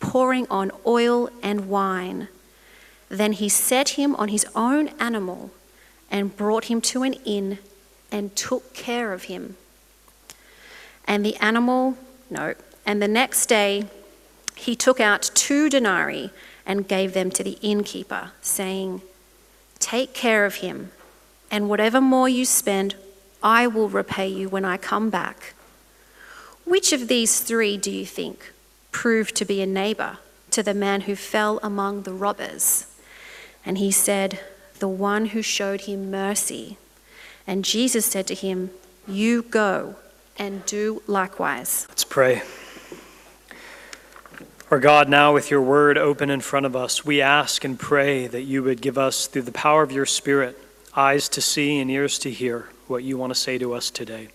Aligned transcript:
pouring 0.00 0.46
on 0.48 0.70
oil 0.86 1.30
and 1.42 1.68
wine. 1.68 2.28
Then 3.08 3.32
he 3.32 3.48
set 3.48 3.90
him 3.90 4.14
on 4.16 4.28
his 4.28 4.46
own 4.54 4.88
animal 5.00 5.50
and 6.10 6.36
brought 6.36 6.64
him 6.64 6.80
to 6.80 7.02
an 7.02 7.14
inn 7.24 7.58
and 8.10 8.34
took 8.36 8.74
care 8.74 9.12
of 9.12 9.24
him. 9.24 9.56
And 11.06 11.24
the 11.24 11.36
animal, 11.36 11.96
no, 12.30 12.54
and 12.84 13.00
the 13.00 13.08
next 13.08 13.46
day 13.46 13.86
he 14.54 14.74
took 14.74 15.00
out 15.00 15.30
two 15.34 15.68
denarii 15.68 16.30
and 16.64 16.88
gave 16.88 17.12
them 17.12 17.30
to 17.30 17.44
the 17.44 17.58
innkeeper, 17.62 18.32
saying, 18.40 19.02
Take 19.78 20.14
care 20.14 20.44
of 20.44 20.56
him, 20.56 20.90
and 21.50 21.68
whatever 21.68 22.00
more 22.00 22.28
you 22.28 22.44
spend, 22.44 22.96
I 23.42 23.66
will 23.66 23.88
repay 23.88 24.26
you 24.26 24.48
when 24.48 24.64
I 24.64 24.76
come 24.76 25.10
back. 25.10 25.54
Which 26.64 26.92
of 26.92 27.06
these 27.06 27.40
three 27.40 27.76
do 27.76 27.92
you 27.92 28.04
think 28.04 28.52
proved 28.96 29.34
to 29.36 29.44
be 29.44 29.60
a 29.60 29.66
neighbor 29.66 30.16
to 30.50 30.62
the 30.62 30.72
man 30.72 31.02
who 31.02 31.14
fell 31.14 31.60
among 31.62 32.04
the 32.04 32.14
robbers? 32.14 32.86
And 33.62 33.76
he 33.76 33.90
said, 33.90 34.40
The 34.78 34.88
one 34.88 35.26
who 35.26 35.42
showed 35.42 35.82
him 35.82 36.10
mercy. 36.10 36.78
And 37.46 37.62
Jesus 37.62 38.06
said 38.06 38.26
to 38.28 38.34
him, 38.34 38.70
You 39.06 39.42
go 39.42 39.96
and 40.38 40.64
do 40.64 41.02
likewise. 41.06 41.84
Let's 41.90 42.04
pray. 42.04 42.40
Our 44.70 44.80
God, 44.80 45.10
now 45.10 45.34
with 45.34 45.50
your 45.50 45.60
word 45.60 45.98
open 45.98 46.30
in 46.30 46.40
front 46.40 46.64
of 46.64 46.74
us, 46.74 47.04
we 47.04 47.20
ask 47.20 47.64
and 47.64 47.78
pray 47.78 48.26
that 48.28 48.44
you 48.44 48.62
would 48.62 48.80
give 48.80 48.96
us, 48.96 49.26
through 49.26 49.42
the 49.42 49.52
power 49.52 49.82
of 49.82 49.92
your 49.92 50.06
Spirit, 50.06 50.58
eyes 50.96 51.28
to 51.28 51.42
see 51.42 51.78
and 51.80 51.90
ears 51.90 52.18
to 52.20 52.30
hear 52.30 52.70
what 52.86 53.04
you 53.04 53.18
want 53.18 53.30
to 53.30 53.38
say 53.38 53.58
to 53.58 53.74
us 53.74 53.90
today. 53.90 54.28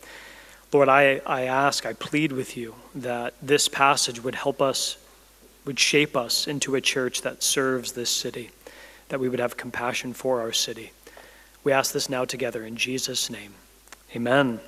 Lord, 0.73 0.87
I, 0.87 1.21
I 1.25 1.43
ask, 1.43 1.85
I 1.85 1.91
plead 1.91 2.31
with 2.31 2.55
you 2.55 2.75
that 2.95 3.33
this 3.41 3.67
passage 3.67 4.23
would 4.23 4.35
help 4.35 4.61
us, 4.61 4.97
would 5.65 5.77
shape 5.77 6.15
us 6.15 6.47
into 6.47 6.75
a 6.75 6.81
church 6.81 7.23
that 7.23 7.43
serves 7.43 7.91
this 7.91 8.09
city 8.09 8.51
that 9.09 9.19
we 9.19 9.27
would 9.27 9.39
have 9.39 9.57
compassion 9.57 10.13
for 10.13 10.39
our 10.39 10.53
city. 10.53 10.93
We 11.65 11.73
ask 11.73 11.91
this 11.91 12.09
now 12.09 12.23
together 12.23 12.65
in 12.65 12.77
Jesus' 12.77 13.29
name. 13.29 13.53
Amen. 14.15 14.61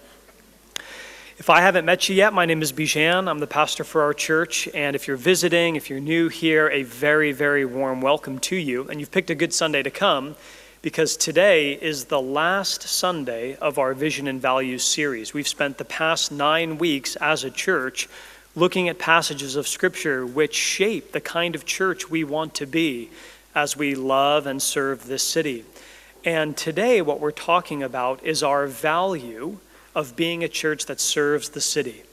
If 1.37 1.49
I 1.49 1.61
haven't 1.61 1.85
met 1.85 2.09
you 2.09 2.15
yet, 2.15 2.33
my 2.33 2.45
name 2.45 2.61
is 2.61 2.73
Bijan. 2.73 3.29
I'm 3.29 3.39
the 3.39 3.47
pastor 3.47 3.85
for 3.85 4.01
our 4.01 4.13
church. 4.13 4.67
And 4.73 4.97
if 4.97 5.07
you're 5.07 5.15
visiting, 5.15 5.77
if 5.77 5.89
you're 5.89 6.01
new 6.01 6.27
here, 6.27 6.67
a 6.67 6.83
very, 6.83 7.31
very 7.31 7.63
warm 7.63 8.01
welcome 8.01 8.39
to 8.39 8.57
you. 8.57 8.89
And 8.89 8.99
you've 8.99 9.11
picked 9.11 9.29
a 9.29 9.35
good 9.35 9.53
Sunday 9.53 9.81
to 9.81 9.89
come 9.89 10.35
because 10.83 11.15
today 11.15 11.71
is 11.71 12.05
the 12.05 12.21
last 12.21 12.81
Sunday 12.81 13.55
of 13.55 13.79
our 13.79 13.93
Vision 13.93 14.27
and 14.27 14.41
Values 14.41 14.83
series. 14.83 15.33
We've 15.33 15.47
spent 15.47 15.77
the 15.77 15.85
past 15.85 16.29
nine 16.29 16.77
weeks 16.77 17.15
as 17.15 17.45
a 17.45 17.49
church 17.49 18.09
looking 18.53 18.89
at 18.89 18.99
passages 18.99 19.55
of 19.55 19.65
Scripture 19.65 20.25
which 20.25 20.53
shape 20.53 21.13
the 21.13 21.21
kind 21.21 21.55
of 21.55 21.65
church 21.65 22.09
we 22.09 22.25
want 22.25 22.53
to 22.55 22.65
be 22.65 23.09
as 23.55 23.77
we 23.77 23.95
love 23.95 24.45
and 24.45 24.61
serve 24.61 25.07
this 25.07 25.23
city. 25.23 25.63
And 26.25 26.57
today, 26.57 27.01
what 27.01 27.21
we're 27.21 27.31
talking 27.31 27.81
about 27.81 28.21
is 28.21 28.43
our 28.43 28.67
value 28.67 29.59
of 29.95 30.17
being 30.17 30.43
a 30.43 30.49
church 30.49 30.85
that 30.87 30.99
serves 30.99 31.47
the 31.49 31.61
city. 31.61 32.03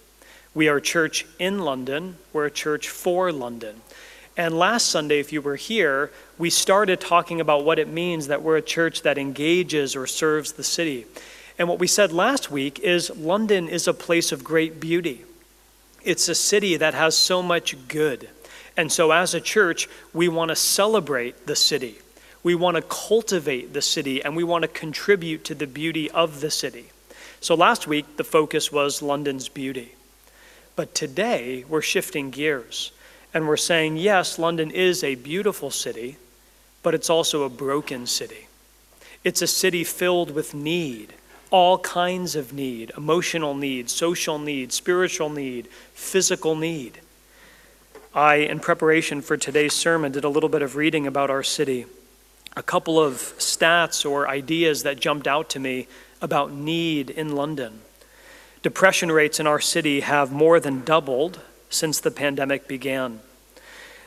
We 0.54 0.68
are 0.68 0.76
a 0.76 0.82
church 0.82 1.26
in 1.40 1.58
London, 1.58 2.18
we're 2.32 2.46
a 2.46 2.52
church 2.52 2.88
for 2.88 3.32
London. 3.32 3.80
And 4.40 4.58
last 4.58 4.86
Sunday, 4.86 5.20
if 5.20 5.34
you 5.34 5.42
were 5.42 5.56
here, 5.56 6.10
we 6.38 6.48
started 6.48 6.98
talking 6.98 7.42
about 7.42 7.62
what 7.62 7.78
it 7.78 7.88
means 7.88 8.28
that 8.28 8.40
we're 8.40 8.56
a 8.56 8.62
church 8.62 9.02
that 9.02 9.18
engages 9.18 9.94
or 9.94 10.06
serves 10.06 10.52
the 10.52 10.64
city. 10.64 11.04
And 11.58 11.68
what 11.68 11.78
we 11.78 11.86
said 11.86 12.10
last 12.10 12.50
week 12.50 12.78
is 12.78 13.10
London 13.10 13.68
is 13.68 13.86
a 13.86 13.92
place 13.92 14.32
of 14.32 14.42
great 14.42 14.80
beauty. 14.80 15.26
It's 16.04 16.26
a 16.26 16.34
city 16.34 16.78
that 16.78 16.94
has 16.94 17.14
so 17.18 17.42
much 17.42 17.76
good. 17.86 18.30
And 18.78 18.90
so, 18.90 19.10
as 19.10 19.34
a 19.34 19.42
church, 19.42 19.90
we 20.14 20.26
want 20.26 20.48
to 20.48 20.56
celebrate 20.56 21.46
the 21.46 21.54
city. 21.54 21.98
We 22.42 22.54
want 22.54 22.76
to 22.76 22.82
cultivate 22.82 23.74
the 23.74 23.82
city 23.82 24.24
and 24.24 24.34
we 24.34 24.42
want 24.42 24.62
to 24.62 24.68
contribute 24.68 25.44
to 25.44 25.54
the 25.54 25.66
beauty 25.66 26.10
of 26.12 26.40
the 26.40 26.50
city. 26.50 26.86
So, 27.42 27.54
last 27.54 27.86
week, 27.86 28.16
the 28.16 28.24
focus 28.24 28.72
was 28.72 29.02
London's 29.02 29.50
beauty. 29.50 29.96
But 30.76 30.94
today, 30.94 31.66
we're 31.68 31.82
shifting 31.82 32.30
gears 32.30 32.92
and 33.32 33.46
we're 33.46 33.56
saying, 33.56 33.96
yes, 33.96 34.38
London 34.38 34.70
is 34.70 35.04
a 35.04 35.14
beautiful 35.14 35.70
city, 35.70 36.16
but 36.82 36.94
it's 36.94 37.10
also 37.10 37.44
a 37.44 37.48
broken 37.48 38.06
city. 38.06 38.48
It's 39.22 39.42
a 39.42 39.46
city 39.46 39.84
filled 39.84 40.30
with 40.30 40.54
need, 40.54 41.12
all 41.50 41.78
kinds 41.78 42.36
of 42.36 42.52
need 42.52 42.90
emotional 42.96 43.54
need, 43.54 43.90
social 43.90 44.38
need, 44.38 44.72
spiritual 44.72 45.28
need, 45.28 45.66
physical 45.94 46.56
need. 46.56 47.00
I, 48.14 48.36
in 48.36 48.58
preparation 48.58 49.20
for 49.20 49.36
today's 49.36 49.74
sermon, 49.74 50.10
did 50.10 50.24
a 50.24 50.28
little 50.28 50.48
bit 50.48 50.62
of 50.62 50.74
reading 50.74 51.06
about 51.06 51.30
our 51.30 51.44
city. 51.44 51.86
A 52.56 52.62
couple 52.62 52.98
of 52.98 53.14
stats 53.38 54.08
or 54.08 54.28
ideas 54.28 54.82
that 54.82 54.98
jumped 54.98 55.28
out 55.28 55.48
to 55.50 55.60
me 55.60 55.86
about 56.20 56.52
need 56.52 57.10
in 57.10 57.36
London. 57.36 57.82
Depression 58.62 59.12
rates 59.12 59.38
in 59.38 59.46
our 59.46 59.60
city 59.60 60.00
have 60.00 60.32
more 60.32 60.58
than 60.58 60.84
doubled 60.84 61.40
since 61.70 62.00
the 62.00 62.10
pandemic 62.10 62.68
began. 62.68 63.20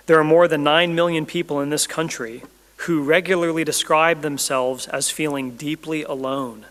There 0.05 0.19
are 0.19 0.23
more 0.23 0.47
than 0.47 0.63
9 0.63 0.93
million 0.93 1.25
people 1.25 1.61
in 1.61 1.69
this 1.69 1.87
country 1.87 2.43
who 2.77 3.01
regularly 3.01 3.63
describe 3.63 4.21
themselves 4.21 4.87
as 4.87 5.09
feeling 5.09 5.55
deeply 5.55 6.03
alone, 6.03 6.65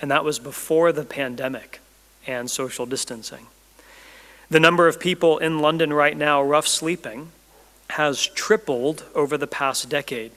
and 0.00 0.10
that 0.10 0.24
was 0.24 0.38
before 0.38 0.92
the 0.92 1.04
pandemic 1.04 1.80
and 2.26 2.50
social 2.50 2.84
distancing. 2.84 3.46
The 4.50 4.60
number 4.60 4.88
of 4.88 5.00
people 5.00 5.38
in 5.38 5.60
London 5.60 5.92
right 5.92 6.16
now 6.16 6.42
rough 6.42 6.66
sleeping 6.66 7.30
has 7.90 8.26
tripled 8.26 9.04
over 9.14 9.38
the 9.38 9.46
past 9.46 9.88
decade. 9.88 10.32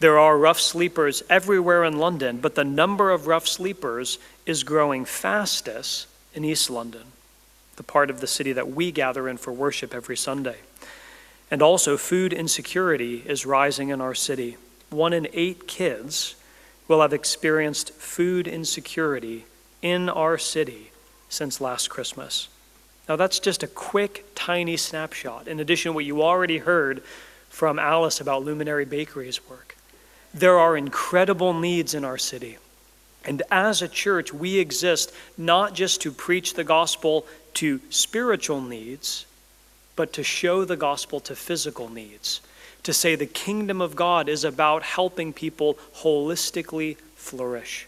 There 0.00 0.18
are 0.18 0.38
rough 0.38 0.58
sleepers 0.58 1.22
everywhere 1.30 1.84
in 1.84 1.98
London, 1.98 2.38
but 2.38 2.54
the 2.54 2.64
number 2.64 3.10
of 3.10 3.26
rough 3.26 3.46
sleepers 3.46 4.18
is 4.46 4.64
growing 4.64 5.04
fastest 5.04 6.06
in 6.34 6.44
East 6.44 6.70
London, 6.70 7.04
the 7.76 7.82
part 7.82 8.10
of 8.10 8.20
the 8.20 8.26
city 8.26 8.52
that 8.52 8.70
we 8.70 8.92
gather 8.92 9.28
in 9.28 9.36
for 9.36 9.52
worship 9.52 9.94
every 9.94 10.16
Sunday. 10.16 10.56
And 11.50 11.62
also, 11.62 11.96
food 11.96 12.32
insecurity 12.32 13.22
is 13.26 13.44
rising 13.44 13.90
in 13.90 14.00
our 14.00 14.14
city. 14.14 14.56
One 14.90 15.12
in 15.12 15.28
eight 15.32 15.66
kids 15.68 16.34
will 16.88 17.00
have 17.00 17.12
experienced 17.12 17.92
food 17.94 18.46
insecurity 18.46 19.44
in 19.82 20.08
our 20.08 20.38
city 20.38 20.92
since 21.28 21.60
last 21.60 21.88
Christmas. 21.88 22.48
Now, 23.08 23.16
that's 23.16 23.38
just 23.38 23.62
a 23.62 23.66
quick, 23.66 24.24
tiny 24.34 24.76
snapshot, 24.76 25.48
in 25.48 25.60
addition 25.60 25.90
to 25.90 25.94
what 25.94 26.04
you 26.04 26.22
already 26.22 26.58
heard 26.58 27.02
from 27.48 27.78
Alice 27.78 28.20
about 28.20 28.44
Luminary 28.44 28.84
Bakery's 28.84 29.46
work. 29.48 29.76
There 30.32 30.58
are 30.58 30.76
incredible 30.76 31.52
needs 31.52 31.94
in 31.94 32.04
our 32.04 32.16
city. 32.18 32.58
And 33.24 33.42
as 33.50 33.82
a 33.82 33.88
church, 33.88 34.32
we 34.32 34.58
exist 34.58 35.12
not 35.38 35.74
just 35.74 36.00
to 36.02 36.10
preach 36.10 36.54
the 36.54 36.64
gospel 36.64 37.26
to 37.54 37.80
spiritual 37.90 38.60
needs, 38.60 39.26
but 39.94 40.12
to 40.14 40.24
show 40.24 40.64
the 40.64 40.76
gospel 40.76 41.20
to 41.20 41.36
physical 41.36 41.88
needs. 41.88 42.40
To 42.84 42.92
say 42.92 43.14
the 43.14 43.26
kingdom 43.26 43.80
of 43.80 43.94
God 43.94 44.28
is 44.28 44.44
about 44.44 44.82
helping 44.82 45.32
people 45.32 45.78
holistically 45.96 46.96
flourish 47.14 47.86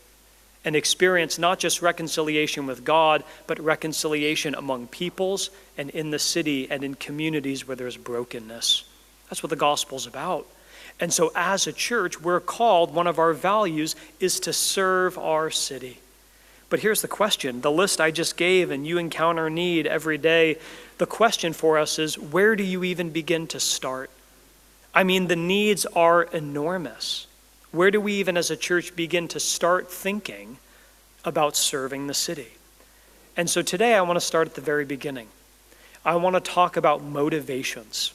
and 0.65 0.75
experience 0.75 1.39
not 1.39 1.59
just 1.59 1.83
reconciliation 1.83 2.67
with 2.67 2.85
God, 2.85 3.23
but 3.47 3.59
reconciliation 3.61 4.55
among 4.55 4.87
peoples 4.87 5.51
and 5.77 5.91
in 5.91 6.11
the 6.11 6.19
city 6.19 6.71
and 6.71 6.83
in 6.83 6.95
communities 6.95 7.67
where 7.67 7.77
there's 7.77 7.97
brokenness. 7.97 8.85
That's 9.29 9.43
what 9.43 9.51
the 9.51 9.57
gospel's 9.57 10.07
about. 10.07 10.47
And 11.01 11.13
so, 11.13 11.33
as 11.35 11.67
a 11.67 11.73
church, 11.73 12.21
we're 12.21 12.41
called, 12.41 12.95
one 12.95 13.07
of 13.07 13.19
our 13.19 13.33
values 13.33 13.97
is 14.21 14.39
to 14.41 14.53
serve 14.53 15.19
our 15.19 15.51
city. 15.51 15.99
But 16.71 16.81
here's 16.81 17.03
the 17.03 17.09
question 17.09 17.61
the 17.61 17.71
list 17.71 18.01
I 18.01 18.11
just 18.11 18.37
gave, 18.37 18.71
and 18.71 18.87
you 18.87 18.99
encounter 18.99 19.51
need 19.51 19.87
every 19.87 20.19
day. 20.19 20.59
The 20.99 21.07
question 21.07 21.53
for 21.53 21.79
us 21.79 21.99
is 21.99 22.19
where 22.19 22.55
do 22.57 22.63
you 22.63 22.85
even 22.85 23.11
begin 23.11 23.47
to 23.49 23.61
start? 23.61 24.11
I 24.95 25.03
mean, 25.03 25.27
the 25.27 25.37
needs 25.37 25.87
are 25.87 26.23
enormous. 26.23 27.27
Where 27.73 27.91
do 27.91 28.01
we, 28.01 28.15
even 28.15 28.37
as 28.37 28.53
a 28.53 28.57
church, 28.57 28.95
begin 28.95 29.27
to 29.29 29.41
start 29.41 29.91
thinking 29.91 30.59
about 31.25 31.57
serving 31.57 32.07
the 32.07 32.15
city? 32.15 32.53
And 33.37 33.51
so 33.51 33.63
today 33.63 33.95
I 33.95 34.03
want 34.03 34.17
to 34.17 34.25
start 34.25 34.47
at 34.47 34.55
the 34.55 34.61
very 34.61 34.85
beginning. 34.85 35.27
I 36.05 36.15
want 36.17 36.37
to 36.37 36.41
talk 36.41 36.77
about 36.77 37.03
motivations. 37.03 38.13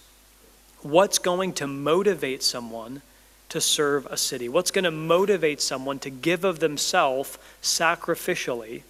What's 0.81 1.19
going 1.19 1.53
to 1.53 1.67
motivate 1.67 2.41
someone 2.41 3.01
to 3.49 3.59
serve 3.59 4.05
a 4.05 4.15
city? 4.15 4.47
What's 4.47 4.71
going 4.71 4.85
to 4.85 4.91
motivate 4.91 5.61
someone 5.61 5.99
to 5.99 6.09
give 6.09 6.45
of 6.45 6.59
themselves 6.59 7.37
sacrificially 7.61 8.83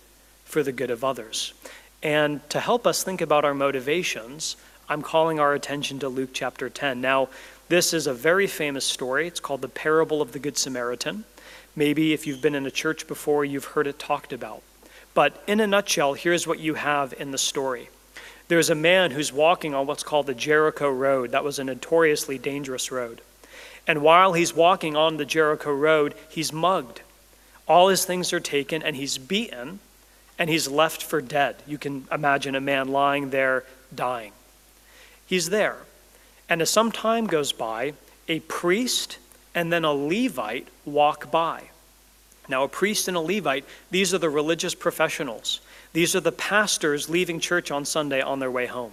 for 0.46 0.62
the 0.62 0.72
good 0.72 0.92
of 0.92 1.04
others? 1.04 1.54
And 2.04 2.48
to 2.50 2.60
help 2.60 2.86
us 2.86 3.04
think 3.04 3.22
about 3.22 3.44
our 3.44 3.56
motivations, 3.56 4.56
I'm 4.88 5.02
calling 5.02 5.40
our 5.40 5.54
attention 5.54 5.98
to 6.00 6.10
Luke 6.10 6.30
chapter 6.32 6.70
10. 6.70 7.02
Now, 7.02 7.30
this 7.70 7.94
is 7.94 8.06
a 8.06 8.14
very 8.14 8.48
famous 8.48 8.86
story. 8.86 9.28
It's 9.28 9.40
called 9.40 9.62
the 9.62 9.68
parable 9.68 10.22
of 10.22 10.32
the 10.32 10.40
Good 10.40 10.58
Samaritan. 10.58 11.26
Maybe 11.76 12.14
if 12.14 12.28
you've 12.28 12.42
been 12.42 12.56
in 12.56 12.66
a 12.66 12.72
church 12.72 13.08
before, 13.08 13.46
you've 13.46 13.66
heard 13.66 13.88
it 13.88 13.98
talked 13.98 14.32
about. 14.32 14.62
But 15.14 15.44
in 15.48 15.60
a 15.60 15.68
nutshell, 15.68 16.14
here's 16.14 16.46
what 16.46 16.60
you 16.60 16.76
have 16.76 17.14
in 17.20 17.32
the 17.32 17.38
story. 17.38 17.90
There's 18.50 18.72
a 18.72 18.76
man 18.76 19.12
who's 19.12 19.32
walking 19.32 19.76
on 19.76 19.86
what's 19.86 20.04
called 20.04 20.26
the 20.26 20.34
Jericho 20.34 20.90
Road. 20.90 21.32
That 21.32 21.44
was 21.44 21.60
a 21.60 21.64
notoriously 21.64 22.40
dangerous 22.40 22.92
road. 22.92 23.22
And 23.86 24.02
while 24.02 24.34
he's 24.34 24.56
walking 24.56 24.96
on 24.96 25.18
the 25.18 25.26
Jericho 25.26 25.72
Road, 25.72 26.16
he's 26.30 26.52
mugged. 26.52 27.02
All 27.68 27.90
his 27.90 28.06
things 28.06 28.34
are 28.34 28.40
taken, 28.40 28.82
and 28.82 28.96
he's 28.96 29.20
beaten, 29.20 29.80
and 30.40 30.50
he's 30.50 30.68
left 30.68 31.04
for 31.04 31.22
dead. 31.22 31.58
You 31.68 31.78
can 31.78 32.08
imagine 32.12 32.56
a 32.56 32.62
man 32.62 32.88
lying 32.88 33.30
there 33.30 33.66
dying. 33.94 34.32
He's 35.28 35.52
there. 35.52 35.78
And 36.50 36.60
as 36.60 36.72
some 36.72 36.92
time 36.92 37.28
goes 37.28 37.52
by, 37.52 37.94
a 38.28 38.40
priest 38.42 39.20
and 39.54 39.72
then 39.72 39.86
a 39.86 39.94
Levite 39.94 40.68
walk 40.86 41.30
by. 41.30 41.70
Now, 42.48 42.64
a 42.64 42.68
priest 42.68 43.08
and 43.08 43.16
a 43.16 43.20
Levite, 43.20 43.66
these 43.92 44.12
are 44.12 44.18
the 44.18 44.30
religious 44.30 44.74
professionals. 44.74 45.62
These 45.94 46.16
are 46.16 46.20
the 46.20 46.32
pastors 46.32 47.10
leaving 47.10 47.40
church 47.40 47.72
on 47.72 47.86
Sunday 47.86 48.22
on 48.22 48.40
their 48.40 48.52
way 48.52 48.68
home. 48.68 48.92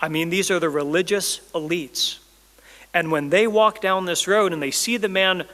I 0.00 0.08
mean, 0.08 0.30
these 0.30 0.50
are 0.50 0.60
the 0.60 0.68
religious 0.68 1.40
elites. 1.54 2.18
And 2.92 3.10
when 3.10 3.30
they 3.30 3.46
walk 3.46 3.80
down 3.80 4.04
this 4.04 4.28
road 4.28 4.52
and 4.52 4.62
they 4.62 4.70
see 4.70 4.96
the 4.96 5.08
man 5.08 5.46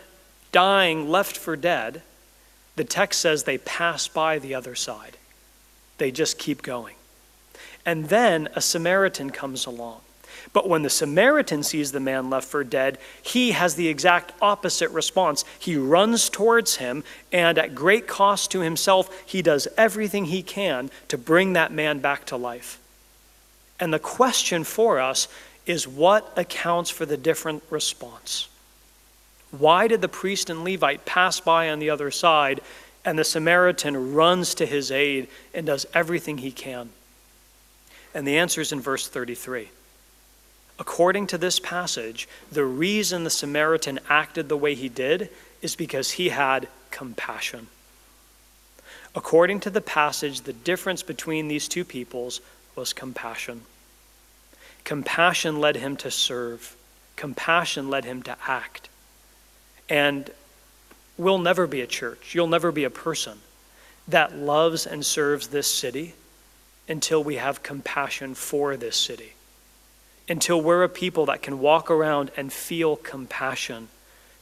dying, 0.53 1.09
left 1.09 1.37
for 1.37 1.57
dead, 1.57 2.03
the 2.77 2.85
text 2.85 3.21
says 3.21 3.45
they 3.45 3.59
pass 3.59 4.09
by 4.09 4.39
the 4.39 4.55
other 4.55 4.75
side. 4.75 5.17
They 5.99 6.11
just 6.11 6.39
keep 6.39 6.63
going. 6.63 6.97
And 7.87 8.07
then 8.07 8.49
a 8.55 8.61
Samaritan 8.61 9.31
comes 9.31 9.67
along. 9.67 10.01
But 10.53 10.69
when 10.69 10.83
the 10.83 10.91
Samaritan 10.91 11.63
sees 11.63 11.93
the 11.93 12.01
man 12.01 12.29
left 12.29 12.49
for 12.49 12.65
dead, 12.65 12.99
he 13.23 13.53
has 13.53 13.77
the 13.77 13.89
exact 13.89 14.33
opposite 14.43 14.91
response. 14.91 15.45
He 15.59 15.77
runs 15.77 16.29
towards 16.29 16.77
him, 16.77 17.05
and 17.31 17.57
at 17.57 17.75
great 17.75 18.09
cost 18.09 18.51
to 18.51 18.61
himself, 18.61 19.23
he 19.27 19.43
does 19.43 19.69
everything 19.77 20.25
he 20.27 20.43
can 20.43 20.91
to 21.09 21.17
bring 21.17 21.53
that 21.53 21.73
man 21.73 22.01
back 22.01 22.25
to 22.27 22.37
life. 22.37 22.81
And 23.79 23.95
the 23.95 24.01
question 24.01 24.65
for 24.65 24.99
us 24.99 25.29
is 25.67 25.87
what 25.87 26.33
accounts 26.37 26.91
for 26.91 27.07
the 27.07 27.17
different 27.17 27.63
response? 27.71 28.49
Why 29.57 29.87
did 29.87 30.01
the 30.01 30.09
priest 30.09 30.51
and 30.51 30.65
Levite 30.65 31.05
pass 31.05 31.39
by 31.39 31.71
on 31.71 31.79
the 31.79 31.91
other 31.91 32.11
side, 32.11 32.61
and 33.05 33.17
the 33.19 33.25
Samaritan 33.25 34.15
runs 34.15 34.55
to 34.57 34.67
his 34.67 34.91
aid 34.91 35.29
and 35.55 35.67
does 35.67 35.87
everything 35.95 36.39
he 36.39 36.51
can? 36.51 36.91
And 38.15 38.27
the 38.27 38.39
answer 38.39 38.61
is 38.61 38.73
in 38.73 38.81
verse 38.81 39.09
33. 39.09 39.71
According 40.81 41.27
to 41.29 41.39
this 41.39 41.61
passage, 41.61 42.27
the 42.51 42.65
reason 42.65 43.23
the 43.23 43.31
Samaritan 43.31 44.01
acted 44.09 44.49
the 44.49 44.57
way 44.57 44.75
he 44.75 44.89
did 44.89 45.29
is 45.61 45.77
because 45.77 46.13
he 46.13 46.31
had 46.31 46.69
compassion. 46.91 47.67
According 49.15 49.61
to 49.61 49.71
the 49.71 49.83
passage, 49.83 50.41
the 50.41 50.55
difference 50.55 51.03
between 51.03 51.49
these 51.49 51.69
two 51.69 51.85
peoples 51.85 52.41
was 52.75 52.95
compassion. 52.95 53.61
Compassion 54.85 55.61
led 55.61 55.77
him 55.77 55.99
to 55.99 56.11
serve, 56.11 56.75
compassion 57.15 57.91
led 57.91 58.07
him 58.07 58.23
to 58.23 58.37
act. 58.47 58.89
And 59.91 60.31
we'll 61.19 61.39
never 61.39 61.67
be 61.67 61.83
a 61.83 61.87
church, 61.87 62.35
you'll 62.35 62.47
never 62.47 62.73
be 62.73 62.85
a 62.85 62.91
person 62.91 63.39
that 64.09 64.35
loves 64.35 64.87
and 64.87 65.05
serves 65.05 65.49
this 65.49 65.67
city 65.67 66.15
until 66.89 67.23
we 67.23 67.37
have 67.37 67.63
compassion 67.63 68.35
for 68.35 68.79
this 68.79 68.97
city 68.97 69.35
until 70.29 70.61
we're 70.61 70.85
a 70.85 70.89
people 70.89 71.27
that 71.27 71.43
can 71.43 71.59
walk 71.59 71.91
around 71.91 72.31
and 72.37 72.53
feel 72.53 72.97
compassion 72.97 73.89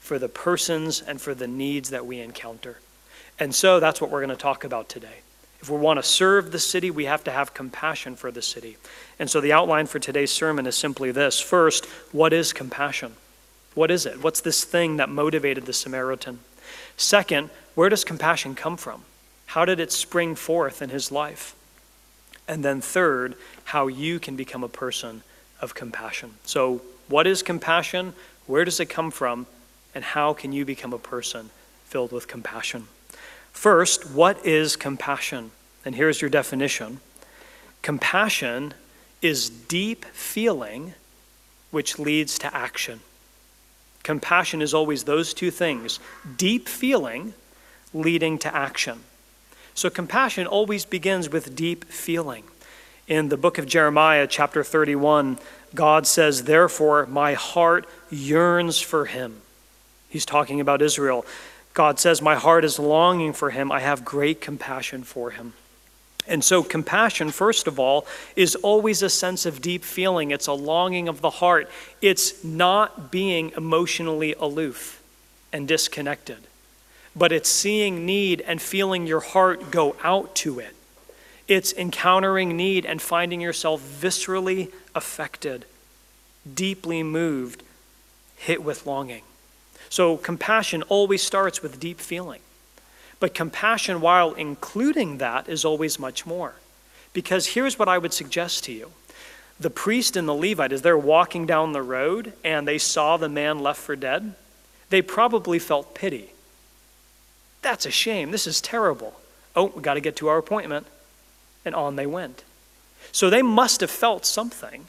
for 0.00 0.18
the 0.18 0.28
persons 0.28 1.02
and 1.02 1.20
for 1.20 1.34
the 1.34 1.46
needs 1.46 1.90
that 1.90 2.06
we 2.06 2.20
encounter. 2.20 2.78
And 3.38 3.54
so 3.54 3.80
that's 3.80 4.00
what 4.00 4.10
we're 4.10 4.24
going 4.24 4.30
to 4.30 4.36
talk 4.36 4.64
about 4.64 4.88
today. 4.88 5.20
If 5.60 5.70
we 5.70 5.76
want 5.76 5.98
to 5.98 6.02
serve 6.02 6.52
the 6.52 6.58
city, 6.58 6.90
we 6.90 7.06
have 7.06 7.24
to 7.24 7.30
have 7.30 7.52
compassion 7.52 8.16
for 8.16 8.30
the 8.30 8.42
city. 8.42 8.76
And 9.18 9.28
so 9.28 9.40
the 9.40 9.52
outline 9.52 9.86
for 9.86 9.98
today's 9.98 10.30
sermon 10.30 10.66
is 10.66 10.76
simply 10.76 11.10
this 11.10 11.40
First, 11.40 11.86
what 12.12 12.32
is 12.32 12.52
compassion? 12.52 13.14
What 13.74 13.90
is 13.90 14.06
it? 14.06 14.22
What's 14.22 14.40
this 14.40 14.64
thing 14.64 14.96
that 14.96 15.08
motivated 15.08 15.66
the 15.66 15.72
Samaritan? 15.72 16.40
Second, 16.96 17.50
where 17.74 17.88
does 17.88 18.04
compassion 18.04 18.54
come 18.54 18.76
from? 18.76 19.02
How 19.46 19.64
did 19.64 19.80
it 19.80 19.92
spring 19.92 20.34
forth 20.34 20.82
in 20.82 20.90
his 20.90 21.10
life? 21.10 21.54
And 22.46 22.64
then 22.64 22.80
third, 22.80 23.34
how 23.64 23.86
you 23.86 24.18
can 24.18 24.36
become 24.36 24.64
a 24.64 24.68
person 24.68 25.22
of 25.60 25.74
compassion. 25.74 26.34
So, 26.44 26.82
what 27.08 27.26
is 27.26 27.42
compassion? 27.42 28.12
Where 28.46 28.64
does 28.64 28.80
it 28.80 28.86
come 28.86 29.10
from? 29.10 29.46
And 29.94 30.04
how 30.04 30.32
can 30.32 30.52
you 30.52 30.64
become 30.64 30.92
a 30.92 30.98
person 30.98 31.50
filled 31.84 32.12
with 32.12 32.28
compassion? 32.28 32.88
First, 33.52 34.10
what 34.10 34.44
is 34.46 34.76
compassion? 34.76 35.50
And 35.84 35.94
here's 35.94 36.20
your 36.20 36.30
definition 36.30 37.00
compassion 37.82 38.74
is 39.22 39.50
deep 39.50 40.04
feeling 40.06 40.94
which 41.70 41.98
leads 41.98 42.38
to 42.38 42.54
action. 42.54 43.00
Compassion 44.02 44.62
is 44.62 44.72
always 44.72 45.04
those 45.04 45.34
two 45.34 45.50
things 45.50 46.00
deep 46.36 46.68
feeling 46.68 47.34
leading 47.92 48.38
to 48.38 48.54
action. 48.54 49.00
So, 49.74 49.90
compassion 49.90 50.46
always 50.46 50.84
begins 50.84 51.28
with 51.28 51.54
deep 51.54 51.84
feeling. 51.84 52.44
In 53.08 53.30
the 53.30 53.38
book 53.38 53.56
of 53.56 53.64
Jeremiah, 53.64 54.26
chapter 54.26 54.62
31, 54.62 55.38
God 55.74 56.06
says, 56.06 56.44
Therefore, 56.44 57.06
my 57.06 57.32
heart 57.32 57.88
yearns 58.10 58.80
for 58.82 59.06
him. 59.06 59.40
He's 60.10 60.26
talking 60.26 60.60
about 60.60 60.82
Israel. 60.82 61.24
God 61.72 61.98
says, 61.98 62.20
My 62.20 62.34
heart 62.34 62.66
is 62.66 62.78
longing 62.78 63.32
for 63.32 63.48
him. 63.48 63.72
I 63.72 63.80
have 63.80 64.04
great 64.04 64.42
compassion 64.42 65.04
for 65.04 65.30
him. 65.30 65.54
And 66.26 66.44
so, 66.44 66.62
compassion, 66.62 67.30
first 67.30 67.66
of 67.66 67.78
all, 67.78 68.06
is 68.36 68.54
always 68.56 69.00
a 69.00 69.08
sense 69.08 69.46
of 69.46 69.62
deep 69.62 69.84
feeling. 69.84 70.30
It's 70.30 70.46
a 70.46 70.52
longing 70.52 71.08
of 71.08 71.22
the 71.22 71.30
heart. 71.30 71.70
It's 72.02 72.44
not 72.44 73.10
being 73.10 73.52
emotionally 73.56 74.34
aloof 74.34 75.02
and 75.50 75.66
disconnected, 75.66 76.40
but 77.16 77.32
it's 77.32 77.48
seeing 77.48 78.04
need 78.04 78.42
and 78.42 78.60
feeling 78.60 79.06
your 79.06 79.20
heart 79.20 79.70
go 79.70 79.96
out 80.04 80.34
to 80.36 80.58
it. 80.58 80.74
It's 81.48 81.72
encountering 81.72 82.56
need 82.56 82.84
and 82.84 83.00
finding 83.00 83.40
yourself 83.40 83.80
viscerally 83.82 84.70
affected, 84.94 85.64
deeply 86.54 87.02
moved, 87.02 87.62
hit 88.36 88.62
with 88.62 88.86
longing. 88.86 89.22
So, 89.88 90.18
compassion 90.18 90.82
always 90.84 91.22
starts 91.22 91.62
with 91.62 91.80
deep 91.80 91.98
feeling. 91.98 92.40
But 93.20 93.34
compassion, 93.34 94.00
while 94.00 94.34
including 94.34 95.18
that, 95.18 95.48
is 95.48 95.64
always 95.64 95.98
much 95.98 96.26
more. 96.26 96.54
Because 97.14 97.48
here's 97.48 97.78
what 97.78 97.88
I 97.88 97.98
would 97.98 98.12
suggest 98.12 98.64
to 98.64 98.72
you 98.72 98.92
the 99.60 99.70
priest 99.70 100.16
and 100.16 100.28
the 100.28 100.34
Levite, 100.34 100.72
as 100.72 100.82
they're 100.82 100.96
walking 100.96 101.44
down 101.44 101.72
the 101.72 101.82
road 101.82 102.32
and 102.44 102.68
they 102.68 102.78
saw 102.78 103.16
the 103.16 103.28
man 103.28 103.58
left 103.58 103.80
for 103.80 103.96
dead, 103.96 104.34
they 104.90 105.02
probably 105.02 105.58
felt 105.58 105.94
pity. 105.94 106.30
That's 107.60 107.84
a 107.84 107.90
shame. 107.90 108.30
This 108.30 108.46
is 108.46 108.60
terrible. 108.60 109.18
Oh, 109.56 109.72
we 109.74 109.82
got 109.82 109.94
to 109.94 110.00
get 110.00 110.14
to 110.16 110.28
our 110.28 110.38
appointment. 110.38 110.86
And 111.68 111.76
on 111.76 111.96
they 111.96 112.06
went. 112.06 112.44
So 113.12 113.30
they 113.30 113.42
must 113.42 113.80
have 113.82 113.90
felt 113.90 114.24
something, 114.24 114.86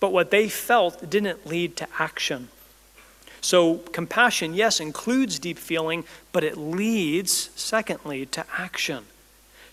but 0.00 0.12
what 0.12 0.30
they 0.30 0.48
felt 0.48 1.10
didn't 1.10 1.46
lead 1.46 1.76
to 1.78 1.88
action. 1.98 2.48
So 3.40 3.78
compassion, 3.92 4.54
yes, 4.54 4.80
includes 4.80 5.38
deep 5.38 5.58
feeling, 5.58 6.04
but 6.32 6.44
it 6.44 6.56
leads, 6.56 7.50
secondly, 7.54 8.26
to 8.26 8.46
action 8.56 9.04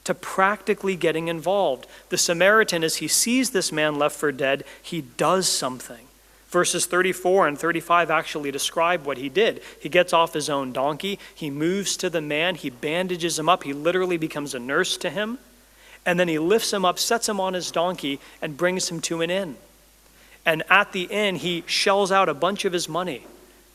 to 0.03 0.13
practically 0.13 0.95
getting 0.95 1.27
involved. 1.27 1.85
The 2.09 2.17
Samaritan, 2.17 2.83
as 2.83 2.97
he 2.97 3.07
sees 3.07 3.51
this 3.51 3.71
man 3.71 3.99
left 3.99 4.15
for 4.15 4.31
dead, 4.31 4.63
he 4.81 5.01
does 5.01 5.47
something. 5.47 6.07
Verses 6.49 6.85
34 6.85 7.47
and 7.47 7.57
35 7.57 8.11
actually 8.11 8.51
describe 8.51 9.05
what 9.05 9.17
he 9.17 9.29
did. 9.29 9.61
He 9.79 9.89
gets 9.89 10.11
off 10.11 10.33
his 10.33 10.49
own 10.49 10.73
donkey, 10.73 11.17
he 11.33 11.49
moves 11.49 11.95
to 11.97 12.09
the 12.09 12.19
man, 12.19 12.55
he 12.55 12.69
bandages 12.69 13.39
him 13.39 13.47
up, 13.47 13.63
he 13.63 13.73
literally 13.73 14.17
becomes 14.17 14.53
a 14.53 14.59
nurse 14.59 14.97
to 14.97 15.09
him, 15.09 15.37
and 16.05 16.19
then 16.19 16.27
he 16.27 16.39
lifts 16.39 16.73
him 16.73 16.85
up, 16.85 16.97
sets 16.97 17.29
him 17.29 17.39
on 17.39 17.53
his 17.53 17.71
donkey, 17.71 18.19
and 18.41 18.57
brings 18.57 18.89
him 18.89 19.01
to 19.01 19.21
an 19.21 19.29
inn. 19.29 19.55
And 20.45 20.63
at 20.69 20.91
the 20.91 21.03
inn, 21.03 21.35
he 21.35 21.63
shells 21.67 22.11
out 22.11 22.29
a 22.29 22.33
bunch 22.33 22.65
of 22.65 22.73
his 22.73 22.89
money 22.89 23.25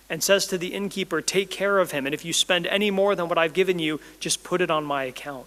and 0.09 0.23
says 0.23 0.47
to 0.47 0.59
the 0.59 0.75
innkeeper, 0.75 1.21
Take 1.21 1.51
care 1.51 1.79
of 1.79 1.93
him, 1.93 2.07
and 2.07 2.15
if 2.15 2.25
you 2.25 2.33
spend 2.33 2.67
any 2.67 2.91
more 2.91 3.15
than 3.15 3.29
what 3.29 3.39
I've 3.39 3.55
given 3.55 3.79
you, 3.79 4.01
just 4.21 4.43
put 4.43 4.61
it 4.61 4.71
on 4.71 4.85
my 4.85 5.05
account. 5.05 5.47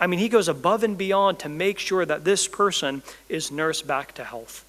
I 0.00 0.06
mean, 0.06 0.20
he 0.20 0.28
goes 0.28 0.48
above 0.48 0.84
and 0.84 0.96
beyond 0.96 1.40
to 1.40 1.48
make 1.48 1.78
sure 1.78 2.04
that 2.04 2.24
this 2.24 2.46
person 2.46 3.02
is 3.28 3.50
nursed 3.50 3.86
back 3.86 4.14
to 4.14 4.24
health. 4.24 4.64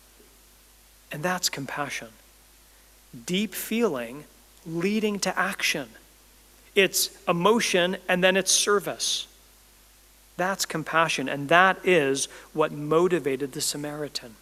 And 1.12 1.21
that's 1.21 1.50
compassion. 1.50 2.09
Deep 3.25 3.53
feeling 3.53 4.25
leading 4.65 5.19
to 5.19 5.38
action. 5.38 5.89
It's 6.75 7.09
emotion 7.27 7.98
and 8.07 8.24
then 8.24 8.38
it's 8.38 8.51
service. 8.51 9.27
That's 10.39 10.65
compassion, 10.65 11.27
and 11.27 11.50
that 11.50 11.77
is 11.84 12.29
what 12.53 12.72
motivated 12.72 13.51
the 13.51 13.60
Samaritan. 13.60 14.36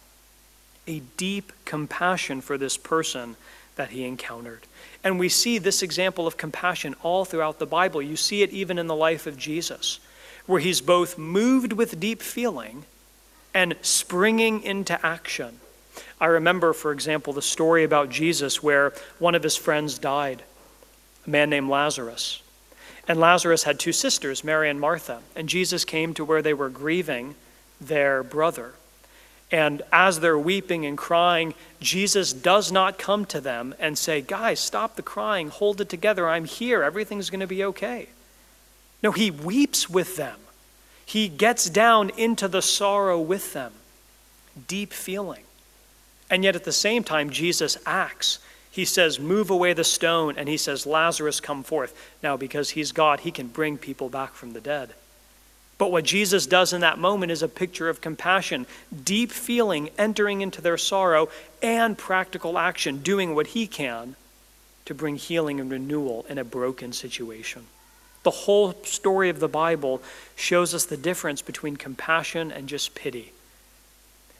A 0.86 1.00
deep 1.16 1.52
compassion 1.64 2.40
for 2.40 2.56
this 2.56 2.76
person 2.76 3.34
that 3.74 3.90
he 3.90 4.04
encountered. 4.04 4.60
And 5.02 5.18
we 5.18 5.28
see 5.28 5.58
this 5.58 5.82
example 5.82 6.24
of 6.28 6.36
compassion 6.36 6.94
all 7.02 7.24
throughout 7.24 7.58
the 7.58 7.66
Bible. 7.66 8.00
You 8.00 8.14
see 8.14 8.42
it 8.42 8.50
even 8.50 8.78
in 8.78 8.86
the 8.86 8.94
life 8.94 9.26
of 9.26 9.36
Jesus 9.36 9.98
where 10.46 10.60
he's 10.60 10.80
both 10.80 11.18
moved 11.18 11.72
with 11.72 11.98
deep 11.98 12.22
feeling 12.22 12.84
and 13.52 13.74
springing 13.82 14.62
into 14.62 15.04
action. 15.04 15.58
I 16.20 16.26
remember, 16.26 16.72
for 16.72 16.92
example, 16.92 17.32
the 17.32 17.42
story 17.42 17.82
about 17.82 18.08
Jesus 18.08 18.62
where 18.62 18.92
one 19.18 19.34
of 19.34 19.42
his 19.42 19.56
friends 19.56 19.98
died, 19.98 20.44
a 21.26 21.30
man 21.30 21.50
named 21.50 21.68
Lazarus. 21.68 22.40
And 23.08 23.18
Lazarus 23.18 23.62
had 23.64 23.80
two 23.80 23.92
sisters, 23.92 24.44
Mary 24.44 24.68
and 24.68 24.78
Martha. 24.78 25.20
And 25.34 25.48
Jesus 25.48 25.84
came 25.84 26.12
to 26.14 26.24
where 26.24 26.42
they 26.42 26.52
were 26.52 26.68
grieving 26.68 27.34
their 27.80 28.22
brother. 28.22 28.74
And 29.50 29.80
as 29.90 30.20
they're 30.20 30.38
weeping 30.38 30.84
and 30.84 30.98
crying, 30.98 31.54
Jesus 31.80 32.34
does 32.34 32.70
not 32.70 32.98
come 32.98 33.24
to 33.26 33.40
them 33.40 33.74
and 33.78 33.96
say, 33.96 34.20
Guys, 34.20 34.60
stop 34.60 34.96
the 34.96 35.02
crying, 35.02 35.48
hold 35.48 35.80
it 35.80 35.88
together, 35.88 36.28
I'm 36.28 36.44
here, 36.44 36.82
everything's 36.82 37.30
going 37.30 37.40
to 37.40 37.46
be 37.46 37.64
okay. 37.64 38.08
No, 39.02 39.12
he 39.12 39.30
weeps 39.30 39.88
with 39.88 40.16
them. 40.16 40.38
He 41.06 41.28
gets 41.28 41.70
down 41.70 42.10
into 42.10 42.46
the 42.46 42.60
sorrow 42.60 43.18
with 43.18 43.54
them. 43.54 43.72
Deep 44.66 44.92
feeling. 44.92 45.44
And 46.28 46.44
yet 46.44 46.56
at 46.56 46.64
the 46.64 46.72
same 46.72 47.02
time, 47.02 47.30
Jesus 47.30 47.78
acts. 47.86 48.40
He 48.70 48.84
says, 48.84 49.18
Move 49.18 49.50
away 49.50 49.72
the 49.72 49.84
stone. 49.84 50.34
And 50.36 50.48
he 50.48 50.56
says, 50.56 50.86
Lazarus, 50.86 51.40
come 51.40 51.62
forth. 51.62 51.94
Now, 52.22 52.36
because 52.36 52.70
he's 52.70 52.92
God, 52.92 53.20
he 53.20 53.30
can 53.30 53.48
bring 53.48 53.78
people 53.78 54.08
back 54.08 54.34
from 54.34 54.52
the 54.52 54.60
dead. 54.60 54.94
But 55.78 55.92
what 55.92 56.04
Jesus 56.04 56.46
does 56.46 56.72
in 56.72 56.80
that 56.80 56.98
moment 56.98 57.30
is 57.30 57.42
a 57.42 57.48
picture 57.48 57.88
of 57.88 58.00
compassion, 58.00 58.66
deep 59.04 59.30
feeling 59.30 59.90
entering 59.96 60.40
into 60.40 60.60
their 60.60 60.76
sorrow, 60.76 61.28
and 61.62 61.96
practical 61.96 62.58
action, 62.58 62.98
doing 62.98 63.34
what 63.34 63.48
he 63.48 63.68
can 63.68 64.16
to 64.86 64.94
bring 64.94 65.16
healing 65.16 65.60
and 65.60 65.70
renewal 65.70 66.26
in 66.28 66.38
a 66.38 66.44
broken 66.44 66.92
situation. 66.92 67.66
The 68.24 68.30
whole 68.32 68.72
story 68.82 69.28
of 69.28 69.38
the 69.38 69.48
Bible 69.48 70.02
shows 70.34 70.74
us 70.74 70.84
the 70.84 70.96
difference 70.96 71.42
between 71.42 71.76
compassion 71.76 72.50
and 72.50 72.68
just 72.68 72.96
pity. 72.96 73.32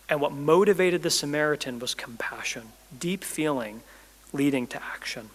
And 0.09 0.21
what 0.21 0.33
motivated 0.33 1.03
the 1.03 1.11
Samaritan 1.11 1.79
was 1.79 1.95
compassion, 1.95 2.73
deep 2.99 3.23
feeling 3.23 3.83
leading 4.33 4.67
to 4.69 4.83
action. 4.83 5.31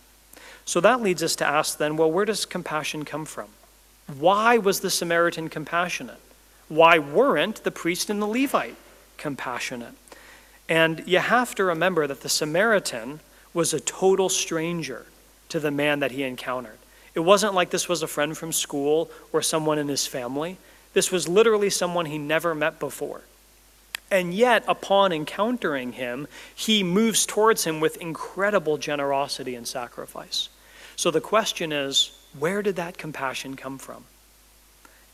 So 0.66 0.80
that 0.80 1.02
leads 1.02 1.24
us 1.24 1.36
to 1.38 1.46
ask 1.46 1.78
then 1.78 1.98
well, 1.98 2.12
where 2.12 2.26
does 2.26 2.46
compassion 2.46 3.06
come 3.06 3.26
from? 3.26 3.50
Why 4.18 4.58
was 4.58 4.80
the 4.82 4.90
Samaritan 4.90 5.50
compassionate? 5.50 6.20
Why 6.70 7.00
weren't 7.00 7.64
the 7.64 7.72
priest 7.72 8.10
and 8.10 8.22
the 8.22 8.28
Levite 8.28 8.76
compassionate? 9.18 9.94
And 10.70 11.04
you 11.06 11.20
have 11.20 11.56
to 11.56 11.64
remember 11.64 12.08
that 12.08 12.22
the 12.22 12.30
Samaritan 12.30 13.20
was 13.54 13.74
a 13.74 13.80
total 13.80 14.30
stranger 14.30 15.06
to 15.50 15.60
the 15.60 15.72
man 15.72 16.00
that 16.00 16.12
he 16.12 16.24
encountered. 16.24 16.78
It 17.14 17.20
wasn't 17.20 17.54
like 17.54 17.70
this 17.70 17.88
was 17.88 18.02
a 18.02 18.08
friend 18.08 18.36
from 18.36 18.52
school 18.52 19.12
or 19.32 19.42
someone 19.42 19.78
in 19.78 19.88
his 19.88 20.08
family. 20.08 20.58
This 20.94 21.12
was 21.12 21.28
literally 21.28 21.70
someone 21.70 22.06
he 22.06 22.18
never 22.18 22.56
met 22.56 22.80
before. 22.80 23.22
And 24.14 24.32
yet, 24.32 24.64
upon 24.68 25.12
encountering 25.12 25.94
him, 25.94 26.28
he 26.54 26.84
moves 26.84 27.26
towards 27.26 27.64
him 27.64 27.80
with 27.80 27.98
incredible 27.98 28.78
generosity 28.78 29.56
and 29.56 29.68
sacrifice. 29.68 30.50
So 30.96 31.10
the 31.10 31.20
question 31.20 31.72
is 31.72 32.16
where 32.38 32.62
did 32.62 32.76
that 32.76 33.00
compassion 33.00 33.56
come 33.56 33.80
from? 33.80 34.04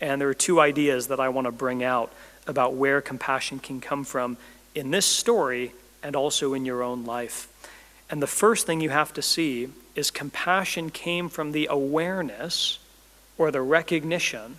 And 0.01 0.19
there 0.19 0.27
are 0.27 0.33
two 0.33 0.59
ideas 0.59 1.07
that 1.07 1.19
I 1.21 1.29
want 1.29 1.45
to 1.45 1.51
bring 1.53 1.81
out 1.81 2.11
about 2.45 2.73
where 2.73 2.99
compassion 2.99 3.59
can 3.59 3.79
come 3.79 4.03
from 4.03 4.35
in 4.75 4.91
this 4.91 5.05
story 5.05 5.71
and 6.03 6.13
also 6.13 6.53
in 6.53 6.65
your 6.65 6.83
own 6.83 7.05
life. 7.05 7.47
And 8.09 8.21
the 8.21 8.27
first 8.27 8.65
thing 8.65 8.81
you 8.81 8.89
have 8.89 9.13
to 9.13 9.21
see 9.21 9.69
is 9.95 10.11
compassion 10.11 10.89
came 10.89 11.29
from 11.29 11.53
the 11.53 11.69
awareness 11.71 12.79
or 13.37 13.49
the 13.49 13.61
recognition 13.61 14.57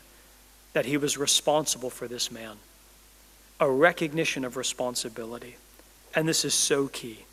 that 0.72 0.86
he 0.86 0.96
was 0.96 1.18
responsible 1.18 1.90
for 1.90 2.08
this 2.08 2.30
man. 2.30 2.56
A 3.60 3.70
recognition 3.70 4.44
of 4.44 4.56
responsibility. 4.56 5.56
And 6.14 6.26
this 6.26 6.44
is 6.44 6.54
so 6.54 6.88
key. 6.88 7.24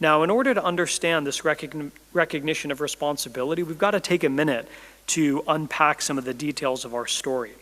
Now, 0.00 0.22
in 0.22 0.30
order 0.30 0.54
to 0.54 0.64
understand 0.64 1.26
this 1.26 1.42
recogn- 1.42 1.90
recognition 2.12 2.70
of 2.70 2.80
responsibility, 2.80 3.62
we've 3.62 3.78
got 3.78 3.92
to 3.92 4.00
take 4.00 4.24
a 4.24 4.28
minute 4.28 4.68
to 5.08 5.42
unpack 5.46 6.02
some 6.02 6.18
of 6.18 6.24
the 6.24 6.34
details 6.34 6.84
of 6.84 6.94
our 6.94 7.06
story. 7.06 7.52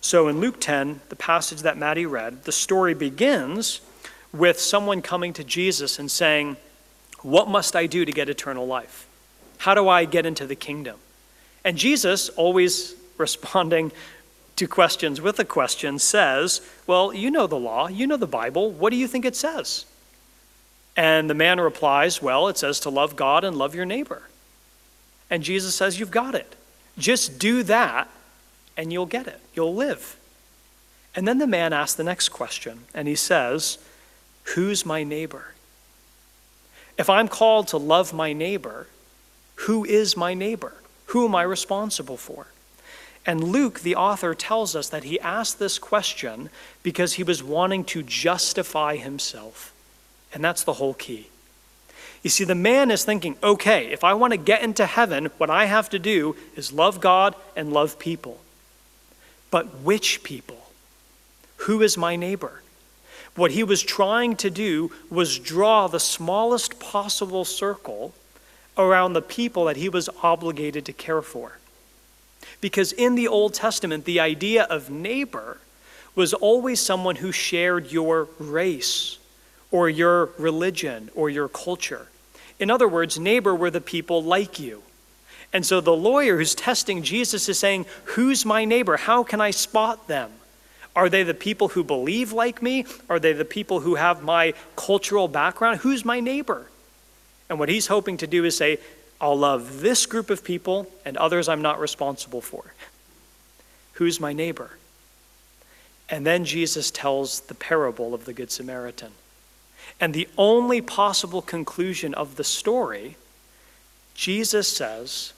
So, 0.00 0.28
in 0.28 0.40
Luke 0.40 0.60
10, 0.60 1.00
the 1.08 1.16
passage 1.16 1.62
that 1.62 1.76
Maddie 1.76 2.06
read, 2.06 2.44
the 2.44 2.52
story 2.52 2.94
begins 2.94 3.80
with 4.32 4.60
someone 4.60 5.02
coming 5.02 5.32
to 5.32 5.44
Jesus 5.44 5.98
and 5.98 6.10
saying, 6.10 6.56
What 7.22 7.48
must 7.48 7.74
I 7.74 7.86
do 7.86 8.04
to 8.04 8.12
get 8.12 8.28
eternal 8.28 8.66
life? 8.66 9.06
How 9.58 9.74
do 9.74 9.88
I 9.88 10.04
get 10.04 10.26
into 10.26 10.46
the 10.46 10.54
kingdom? 10.54 10.98
And 11.64 11.76
Jesus, 11.76 12.28
always 12.30 12.94
responding 13.18 13.92
to 14.56 14.66
questions 14.66 15.20
with 15.20 15.38
a 15.38 15.44
question, 15.44 15.98
says, 15.98 16.60
Well, 16.86 17.12
you 17.14 17.30
know 17.30 17.46
the 17.46 17.58
law, 17.58 17.88
you 17.88 18.06
know 18.06 18.16
the 18.16 18.26
Bible. 18.26 18.70
What 18.70 18.90
do 18.90 18.96
you 18.96 19.06
think 19.06 19.24
it 19.24 19.36
says? 19.36 19.84
And 20.96 21.28
the 21.28 21.34
man 21.34 21.60
replies, 21.60 22.22
Well, 22.22 22.48
it 22.48 22.58
says 22.58 22.80
to 22.80 22.90
love 22.90 23.16
God 23.16 23.44
and 23.44 23.56
love 23.56 23.74
your 23.74 23.84
neighbor. 23.84 24.22
And 25.30 25.42
Jesus 25.42 25.74
says, 25.74 26.00
You've 26.00 26.10
got 26.10 26.34
it. 26.34 26.56
Just 26.98 27.38
do 27.38 27.62
that, 27.64 28.08
and 28.76 28.92
you'll 28.92 29.06
get 29.06 29.26
it. 29.26 29.40
You'll 29.54 29.74
live. 29.74 30.16
And 31.14 31.28
then 31.28 31.38
the 31.38 31.46
man 31.46 31.72
asks 31.72 31.94
the 31.94 32.04
next 32.04 32.30
question, 32.30 32.84
and 32.94 33.06
he 33.06 33.14
says, 33.14 33.78
Who's 34.54 34.86
my 34.86 35.04
neighbor? 35.04 35.52
If 36.98 37.10
I'm 37.10 37.28
called 37.28 37.68
to 37.68 37.76
love 37.76 38.14
my 38.14 38.32
neighbor, 38.32 38.86
who 39.56 39.84
is 39.84 40.16
my 40.16 40.32
neighbor? 40.32 40.74
Who 41.06 41.26
am 41.26 41.34
I 41.34 41.42
responsible 41.42 42.16
for? 42.16 42.46
And 43.26 43.42
Luke, 43.42 43.80
the 43.80 43.96
author, 43.96 44.34
tells 44.34 44.76
us 44.76 44.88
that 44.90 45.04
he 45.04 45.18
asked 45.18 45.58
this 45.58 45.78
question 45.78 46.48
because 46.84 47.14
he 47.14 47.24
was 47.24 47.42
wanting 47.42 47.84
to 47.86 48.04
justify 48.04 48.96
himself. 48.96 49.74
And 50.32 50.44
that's 50.44 50.62
the 50.62 50.74
whole 50.74 50.94
key. 50.94 51.28
You 52.22 52.30
see, 52.30 52.44
the 52.44 52.54
man 52.54 52.90
is 52.90 53.04
thinking, 53.04 53.36
okay, 53.42 53.86
if 53.90 54.04
I 54.04 54.14
want 54.14 54.32
to 54.32 54.36
get 54.36 54.62
into 54.62 54.86
heaven, 54.86 55.26
what 55.38 55.50
I 55.50 55.66
have 55.66 55.90
to 55.90 55.98
do 55.98 56.36
is 56.54 56.72
love 56.72 57.00
God 57.00 57.34
and 57.56 57.72
love 57.72 57.98
people. 57.98 58.40
But 59.50 59.80
which 59.80 60.22
people? 60.22 60.70
Who 61.58 61.82
is 61.82 61.96
my 61.96 62.16
neighbor? 62.16 62.62
What 63.34 63.52
he 63.52 63.64
was 63.64 63.82
trying 63.82 64.36
to 64.36 64.50
do 64.50 64.90
was 65.10 65.38
draw 65.38 65.88
the 65.88 66.00
smallest 66.00 66.80
possible 66.80 67.44
circle 67.44 68.14
around 68.78 69.12
the 69.12 69.22
people 69.22 69.66
that 69.66 69.76
he 69.76 69.88
was 69.88 70.08
obligated 70.22 70.84
to 70.86 70.92
care 70.92 71.22
for. 71.22 71.58
Because 72.60 72.92
in 72.92 73.14
the 73.14 73.28
Old 73.28 73.54
Testament, 73.54 74.04
the 74.04 74.20
idea 74.20 74.64
of 74.64 74.90
neighbor 74.90 75.58
was 76.14 76.32
always 76.32 76.80
someone 76.80 77.16
who 77.16 77.30
shared 77.30 77.92
your 77.92 78.28
race 78.38 79.18
or 79.70 79.88
your 79.88 80.30
religion 80.38 81.10
or 81.14 81.28
your 81.28 81.48
culture. 81.48 82.08
In 82.58 82.70
other 82.70 82.88
words, 82.88 83.18
neighbor 83.18 83.54
were 83.54 83.70
the 83.70 83.80
people 83.80 84.22
like 84.22 84.58
you. 84.58 84.82
And 85.52 85.64
so 85.64 85.80
the 85.80 85.94
lawyer 85.94 86.36
who's 86.36 86.54
testing 86.54 87.02
Jesus 87.02 87.48
is 87.48 87.58
saying, 87.58 87.86
Who's 88.04 88.44
my 88.44 88.64
neighbor? 88.64 88.96
How 88.96 89.22
can 89.22 89.40
I 89.40 89.50
spot 89.50 90.08
them? 90.08 90.30
Are 90.94 91.10
they 91.10 91.22
the 91.22 91.34
people 91.34 91.68
who 91.68 91.84
believe 91.84 92.32
like 92.32 92.62
me? 92.62 92.86
Are 93.10 93.18
they 93.18 93.34
the 93.34 93.44
people 93.44 93.80
who 93.80 93.96
have 93.96 94.22
my 94.22 94.54
cultural 94.76 95.28
background? 95.28 95.80
Who's 95.80 96.04
my 96.04 96.20
neighbor? 96.20 96.66
And 97.50 97.58
what 97.58 97.68
he's 97.68 97.86
hoping 97.86 98.16
to 98.18 98.26
do 98.26 98.44
is 98.44 98.56
say, 98.56 98.78
I'll 99.20 99.38
love 99.38 99.80
this 99.80 100.06
group 100.06 100.30
of 100.30 100.44
people 100.44 100.90
and 101.04 101.16
others 101.16 101.48
I'm 101.48 101.62
not 101.62 101.80
responsible 101.80 102.40
for. 102.40 102.74
Who's 103.94 104.20
my 104.20 104.32
neighbor? 104.32 104.72
And 106.08 106.26
then 106.26 106.44
Jesus 106.44 106.90
tells 106.90 107.40
the 107.40 107.54
parable 107.54 108.14
of 108.14 108.26
the 108.26 108.32
Good 108.32 108.50
Samaritan. 108.50 109.12
And 109.98 110.12
the 110.12 110.28
only 110.36 110.80
possible 110.80 111.42
conclusion 111.42 112.14
of 112.14 112.36
the 112.36 112.44
story, 112.44 113.16
Jesus 114.14 114.68
says, 114.68 115.32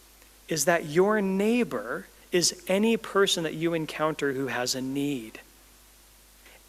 is 0.49 0.64
that 0.64 0.87
your 0.87 1.20
neighbor 1.20 2.06
is 2.32 2.62
any 2.66 2.97
person 2.97 3.44
that 3.44 3.54
you 3.54 3.75
encounter 3.75 4.32
who 4.32 4.49
has 4.49 4.75
a 4.75 4.80
need. 4.80 5.40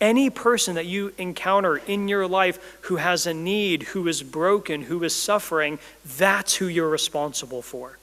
Any 0.01 0.29
person 0.29 0.75
that 0.75 0.86
you 0.86 1.13
encounter 1.18 1.77
in 1.77 2.08
your 2.08 2.27
life 2.27 2.77
who 2.84 2.96
has 2.96 3.27
a 3.27 3.34
need, 3.34 3.84
who 3.84 4.08
is 4.08 4.24
broken, 4.24 4.84
who 4.84 5.03
is 5.03 5.13
suffering, 5.13 5.77
that's 6.18 6.56
who 6.56 6.68
you're 6.68 6.89
responsible 6.89 7.62
for. 7.62 7.98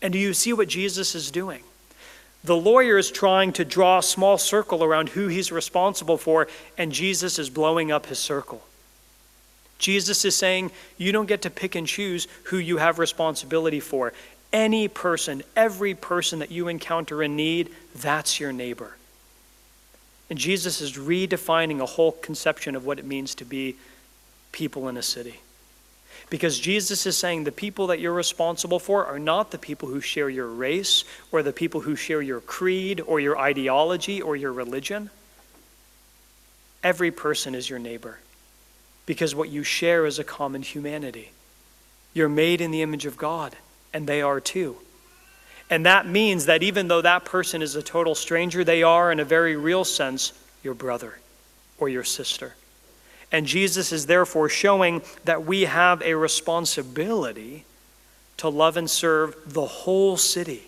And 0.00 0.12
do 0.12 0.18
you 0.18 0.32
see 0.32 0.52
what 0.52 0.68
Jesus 0.68 1.14
is 1.14 1.30
doing? 1.30 1.62
The 2.44 2.56
lawyer 2.56 2.98
is 2.98 3.10
trying 3.10 3.52
to 3.54 3.64
draw 3.64 3.98
a 3.98 4.02
small 4.02 4.38
circle 4.38 4.84
around 4.84 5.08
who 5.08 5.26
he's 5.26 5.50
responsible 5.50 6.18
for, 6.18 6.46
and 6.76 6.92
Jesus 6.92 7.38
is 7.38 7.50
blowing 7.50 7.90
up 7.90 8.06
his 8.06 8.20
circle. 8.20 8.62
Jesus 9.78 10.24
is 10.24 10.36
saying, 10.36 10.70
You 10.96 11.10
don't 11.10 11.26
get 11.26 11.42
to 11.42 11.50
pick 11.50 11.74
and 11.74 11.86
choose 11.86 12.28
who 12.44 12.58
you 12.58 12.76
have 12.76 12.98
responsibility 12.98 13.80
for. 13.80 14.12
Any 14.52 14.86
person, 14.86 15.42
every 15.56 15.94
person 15.94 16.38
that 16.38 16.50
you 16.50 16.68
encounter 16.68 17.22
in 17.22 17.34
need, 17.34 17.70
that's 17.96 18.38
your 18.38 18.52
neighbor. 18.52 18.97
And 20.30 20.38
Jesus 20.38 20.80
is 20.80 20.94
redefining 20.94 21.80
a 21.80 21.86
whole 21.86 22.12
conception 22.12 22.74
of 22.74 22.84
what 22.84 22.98
it 22.98 23.04
means 23.04 23.34
to 23.36 23.44
be 23.44 23.76
people 24.52 24.88
in 24.88 24.96
a 24.96 25.02
city. 25.02 25.40
Because 26.30 26.58
Jesus 26.58 27.06
is 27.06 27.16
saying 27.16 27.44
the 27.44 27.52
people 27.52 27.86
that 27.86 28.00
you're 28.00 28.12
responsible 28.12 28.78
for 28.78 29.06
are 29.06 29.18
not 29.18 29.50
the 29.50 29.58
people 29.58 29.88
who 29.88 30.00
share 30.00 30.28
your 30.28 30.48
race 30.48 31.04
or 31.32 31.42
the 31.42 31.52
people 31.52 31.80
who 31.80 31.96
share 31.96 32.20
your 32.20 32.40
creed 32.40 33.00
or 33.00 33.18
your 33.18 33.38
ideology 33.38 34.20
or 34.20 34.36
your 34.36 34.52
religion. 34.52 35.10
Every 36.82 37.10
person 37.10 37.54
is 37.54 37.70
your 37.70 37.78
neighbor 37.78 38.18
because 39.06 39.34
what 39.34 39.48
you 39.48 39.62
share 39.62 40.04
is 40.04 40.18
a 40.18 40.24
common 40.24 40.60
humanity. 40.60 41.30
You're 42.12 42.28
made 42.28 42.60
in 42.60 42.70
the 42.70 42.82
image 42.82 43.06
of 43.06 43.16
God, 43.16 43.56
and 43.94 44.06
they 44.06 44.20
are 44.20 44.38
too. 44.38 44.76
And 45.70 45.84
that 45.86 46.06
means 46.06 46.46
that 46.46 46.62
even 46.62 46.88
though 46.88 47.02
that 47.02 47.24
person 47.24 47.60
is 47.60 47.76
a 47.76 47.82
total 47.82 48.14
stranger, 48.14 48.64
they 48.64 48.82
are, 48.82 49.12
in 49.12 49.20
a 49.20 49.24
very 49.24 49.56
real 49.56 49.84
sense, 49.84 50.32
your 50.62 50.74
brother 50.74 51.18
or 51.78 51.88
your 51.88 52.04
sister. 52.04 52.54
And 53.30 53.46
Jesus 53.46 53.92
is 53.92 54.06
therefore 54.06 54.48
showing 54.48 55.02
that 55.24 55.44
we 55.44 55.62
have 55.62 56.00
a 56.02 56.14
responsibility 56.14 57.64
to 58.38 58.48
love 58.48 58.76
and 58.76 58.88
serve 58.88 59.36
the 59.46 59.66
whole 59.66 60.16
city. 60.16 60.62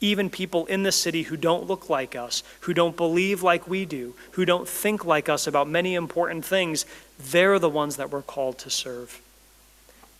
Even 0.00 0.28
people 0.28 0.66
in 0.66 0.82
the 0.82 0.90
city 0.90 1.22
who 1.22 1.36
don't 1.36 1.68
look 1.68 1.88
like 1.88 2.16
us, 2.16 2.42
who 2.60 2.74
don't 2.74 2.96
believe 2.96 3.44
like 3.44 3.68
we 3.68 3.84
do, 3.84 4.14
who 4.32 4.44
don't 4.44 4.66
think 4.66 5.04
like 5.04 5.28
us 5.28 5.46
about 5.46 5.68
many 5.68 5.94
important 5.94 6.44
things, 6.44 6.84
they're 7.30 7.60
the 7.60 7.68
ones 7.68 7.96
that 7.96 8.10
we're 8.10 8.22
called 8.22 8.58
to 8.58 8.70
serve. 8.70 9.20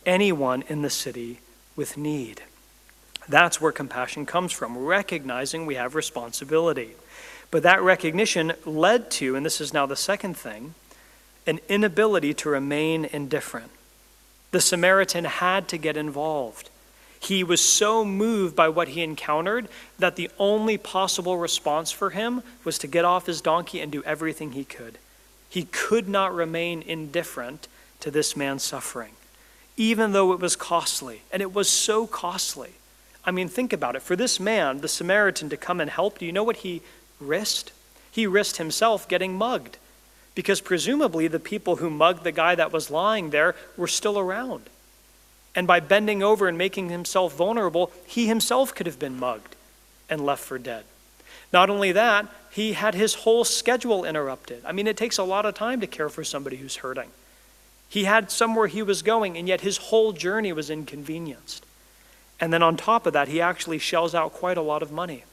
Anyone 0.05 0.63
in 0.69 0.83
the 0.83 0.89
city 0.89 1.39
with 1.75 1.97
need. 1.97 2.43
That's 3.27 3.61
where 3.61 3.71
compassion 3.71 4.25
comes 4.25 4.51
from, 4.51 4.77
recognizing 4.77 5.65
we 5.65 5.75
have 5.75 5.95
responsibility. 5.95 6.91
But 7.51 7.63
that 7.63 7.81
recognition 7.81 8.53
led 8.65 9.11
to, 9.11 9.35
and 9.35 9.45
this 9.45 9.61
is 9.61 9.73
now 9.73 9.85
the 9.85 9.95
second 9.95 10.35
thing, 10.35 10.73
an 11.45 11.59
inability 11.69 12.33
to 12.35 12.49
remain 12.49 13.05
indifferent. 13.05 13.71
The 14.51 14.61
Samaritan 14.61 15.25
had 15.25 15.67
to 15.69 15.77
get 15.77 15.97
involved. 15.97 16.69
He 17.19 17.43
was 17.43 17.61
so 17.61 18.03
moved 18.03 18.55
by 18.55 18.69
what 18.69 18.89
he 18.89 19.01
encountered 19.01 19.69
that 19.97 20.15
the 20.15 20.29
only 20.37 20.77
possible 20.77 21.37
response 21.37 21.91
for 21.91 22.09
him 22.09 22.43
was 22.65 22.77
to 22.79 22.87
get 22.87 23.05
off 23.05 23.27
his 23.27 23.39
donkey 23.39 23.79
and 23.79 23.91
do 23.91 24.03
everything 24.03 24.51
he 24.51 24.65
could. 24.65 24.97
He 25.49 25.63
could 25.65 26.09
not 26.09 26.33
remain 26.33 26.81
indifferent 26.81 27.67
to 28.01 28.11
this 28.11 28.35
man's 28.35 28.63
suffering, 28.63 29.13
even 29.77 30.11
though 30.11 30.33
it 30.33 30.39
was 30.39 30.55
costly. 30.55 31.21
And 31.31 31.41
it 31.41 31.53
was 31.53 31.69
so 31.69 32.07
costly. 32.07 32.71
I 33.25 33.31
mean, 33.31 33.47
think 33.47 33.73
about 33.73 33.95
it. 33.95 34.01
For 34.01 34.15
this 34.15 34.39
man, 34.39 34.79
the 34.79 34.87
Samaritan, 34.87 35.49
to 35.49 35.57
come 35.57 35.79
and 35.79 35.89
help, 35.89 36.19
do 36.19 36.25
you 36.25 36.31
know 36.31 36.43
what 36.43 36.57
he 36.57 36.81
risked? 37.19 37.71
He 38.11 38.27
risked 38.27 38.57
himself 38.57 39.07
getting 39.07 39.37
mugged 39.37 39.77
because 40.35 40.61
presumably 40.61 41.27
the 41.27 41.39
people 41.39 41.77
who 41.77 41.89
mugged 41.89 42.23
the 42.23 42.31
guy 42.31 42.55
that 42.55 42.71
was 42.71 42.89
lying 42.89 43.29
there 43.29 43.55
were 43.77 43.87
still 43.87 44.19
around. 44.19 44.69
And 45.55 45.67
by 45.67 45.79
bending 45.79 46.23
over 46.23 46.47
and 46.47 46.57
making 46.57 46.89
himself 46.89 47.35
vulnerable, 47.35 47.91
he 48.05 48.27
himself 48.27 48.73
could 48.73 48.87
have 48.87 48.99
been 48.99 49.19
mugged 49.19 49.55
and 50.09 50.25
left 50.25 50.43
for 50.43 50.57
dead. 50.57 50.83
Not 51.51 51.69
only 51.69 51.91
that, 51.91 52.27
he 52.51 52.73
had 52.73 52.95
his 52.95 53.13
whole 53.13 53.43
schedule 53.43 54.05
interrupted. 54.05 54.63
I 54.65 54.71
mean, 54.71 54.87
it 54.87 54.97
takes 54.97 55.17
a 55.17 55.23
lot 55.23 55.45
of 55.45 55.53
time 55.53 55.81
to 55.81 55.87
care 55.87 56.09
for 56.09 56.23
somebody 56.23 56.57
who's 56.57 56.77
hurting. 56.77 57.09
He 57.87 58.05
had 58.05 58.31
somewhere 58.31 58.65
he 58.65 58.81
was 58.81 59.03
going, 59.03 59.37
and 59.37 59.47
yet 59.47 59.61
his 59.61 59.77
whole 59.77 60.13
journey 60.13 60.51
was 60.51 60.71
inconvenienced. 60.71 61.63
And 62.43 62.51
then 62.51 62.61
on 62.61 62.75
top 62.75 63.05
of 63.05 63.13
that, 63.13 63.29
he 63.29 63.39
actually 63.39 63.79
shells 63.79 64.13
out 64.13 64.33
quite 64.33 64.57
a 64.57 64.61
lot 64.61 64.83
of 64.83 64.91
money 64.91 65.23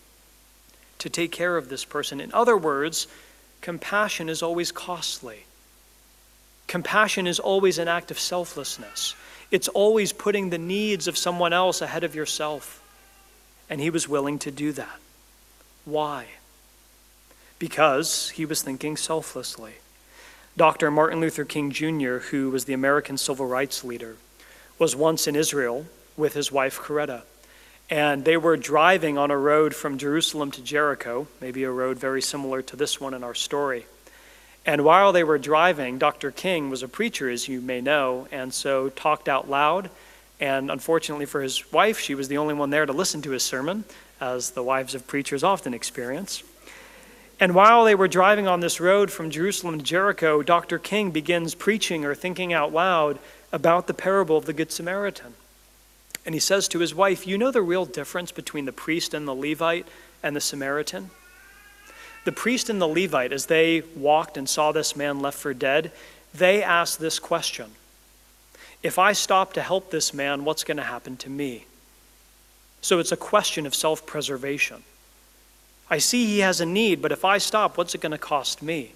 to 0.98 1.10
take 1.10 1.32
care 1.32 1.56
of 1.56 1.68
this 1.68 1.84
person. 1.84 2.20
In 2.20 2.32
other 2.32 2.56
words, 2.56 3.08
compassion 3.60 4.28
is 4.28 4.44
always 4.44 4.70
costly. 4.70 5.42
Compassion 6.68 7.26
is 7.26 7.40
always 7.40 7.78
an 7.78 7.88
act 7.88 8.12
of 8.12 8.20
selflessness. 8.20 9.16
It's 9.50 9.66
always 9.66 10.12
putting 10.12 10.50
the 10.50 10.58
needs 10.58 11.08
of 11.08 11.18
someone 11.18 11.52
else 11.52 11.82
ahead 11.82 12.04
of 12.04 12.14
yourself. 12.14 12.80
And 13.68 13.80
he 13.80 13.90
was 13.90 14.08
willing 14.08 14.38
to 14.38 14.52
do 14.52 14.70
that. 14.70 15.00
Why? 15.84 16.26
Because 17.58 18.30
he 18.30 18.44
was 18.46 18.62
thinking 18.62 18.96
selflessly. 18.96 19.72
Dr. 20.56 20.92
Martin 20.92 21.18
Luther 21.18 21.44
King 21.44 21.72
Jr., 21.72 22.18
who 22.30 22.50
was 22.50 22.66
the 22.66 22.72
American 22.72 23.18
civil 23.18 23.46
rights 23.46 23.82
leader, 23.82 24.14
was 24.78 24.94
once 24.94 25.26
in 25.26 25.34
Israel 25.34 25.86
with 26.20 26.34
his 26.34 26.52
wife 26.52 26.78
Coretta. 26.78 27.22
And 27.90 28.24
they 28.24 28.36
were 28.36 28.56
driving 28.56 29.18
on 29.18 29.32
a 29.32 29.36
road 29.36 29.74
from 29.74 29.98
Jerusalem 29.98 30.52
to 30.52 30.62
Jericho, 30.62 31.26
maybe 31.40 31.64
a 31.64 31.70
road 31.70 31.98
very 31.98 32.22
similar 32.22 32.62
to 32.62 32.76
this 32.76 33.00
one 33.00 33.14
in 33.14 33.24
our 33.24 33.34
story. 33.34 33.86
And 34.64 34.84
while 34.84 35.12
they 35.12 35.24
were 35.24 35.38
driving, 35.38 35.98
Dr. 35.98 36.30
King 36.30 36.70
was 36.70 36.84
a 36.84 36.88
preacher, 36.88 37.28
as 37.28 37.48
you 37.48 37.60
may 37.60 37.80
know, 37.80 38.28
and 38.30 38.54
so 38.54 38.90
talked 38.90 39.28
out 39.28 39.50
loud. 39.50 39.90
And 40.38 40.70
unfortunately 40.70 41.26
for 41.26 41.40
his 41.40 41.72
wife, 41.72 41.98
she 41.98 42.14
was 42.14 42.28
the 42.28 42.38
only 42.38 42.54
one 42.54 42.70
there 42.70 42.86
to 42.86 42.92
listen 42.92 43.22
to 43.22 43.30
his 43.30 43.42
sermon, 43.42 43.84
as 44.20 44.50
the 44.50 44.62
wives 44.62 44.94
of 44.94 45.06
preachers 45.06 45.42
often 45.42 45.74
experience. 45.74 46.44
And 47.40 47.54
while 47.54 47.84
they 47.84 47.94
were 47.94 48.06
driving 48.06 48.46
on 48.46 48.60
this 48.60 48.80
road 48.80 49.10
from 49.10 49.30
Jerusalem 49.30 49.78
to 49.78 49.84
Jericho, 49.84 50.42
Dr. 50.42 50.78
King 50.78 51.10
begins 51.10 51.54
preaching 51.54 52.04
or 52.04 52.14
thinking 52.14 52.52
out 52.52 52.72
loud 52.72 53.18
about 53.50 53.86
the 53.86 53.94
parable 53.94 54.36
of 54.36 54.44
the 54.44 54.52
Good 54.52 54.70
Samaritan. 54.70 55.34
And 56.24 56.34
he 56.34 56.40
says 56.40 56.68
to 56.68 56.78
his 56.78 56.94
wife, 56.94 57.26
You 57.26 57.38
know 57.38 57.50
the 57.50 57.62
real 57.62 57.84
difference 57.86 58.32
between 58.32 58.64
the 58.64 58.72
priest 58.72 59.14
and 59.14 59.26
the 59.26 59.34
Levite 59.34 59.86
and 60.22 60.36
the 60.36 60.40
Samaritan? 60.40 61.10
The 62.24 62.32
priest 62.32 62.68
and 62.68 62.80
the 62.80 62.88
Levite, 62.88 63.32
as 63.32 63.46
they 63.46 63.82
walked 63.96 64.36
and 64.36 64.48
saw 64.48 64.72
this 64.72 64.94
man 64.94 65.20
left 65.20 65.38
for 65.38 65.54
dead, 65.54 65.90
they 66.34 66.62
asked 66.62 67.00
this 67.00 67.18
question 67.18 67.70
If 68.82 68.98
I 68.98 69.12
stop 69.12 69.54
to 69.54 69.62
help 69.62 69.90
this 69.90 70.12
man, 70.12 70.44
what's 70.44 70.64
going 70.64 70.76
to 70.76 70.82
happen 70.82 71.16
to 71.18 71.30
me? 71.30 71.64
So 72.82 72.98
it's 72.98 73.12
a 73.12 73.16
question 73.16 73.66
of 73.66 73.74
self 73.74 74.06
preservation. 74.06 74.82
I 75.88 75.98
see 75.98 76.26
he 76.26 76.38
has 76.40 76.60
a 76.60 76.66
need, 76.66 77.02
but 77.02 77.10
if 77.10 77.24
I 77.24 77.38
stop, 77.38 77.76
what's 77.76 77.94
it 77.94 78.00
going 78.00 78.12
to 78.12 78.18
cost 78.18 78.62
me? 78.62 78.92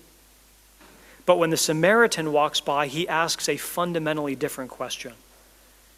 But 1.27 1.39
when 1.39 1.51
the 1.51 1.57
Samaritan 1.57 2.33
walks 2.33 2.61
by, 2.61 2.87
he 2.87 3.09
asks 3.09 3.49
a 3.49 3.57
fundamentally 3.57 4.37
different 4.37 4.71
question 4.71 5.15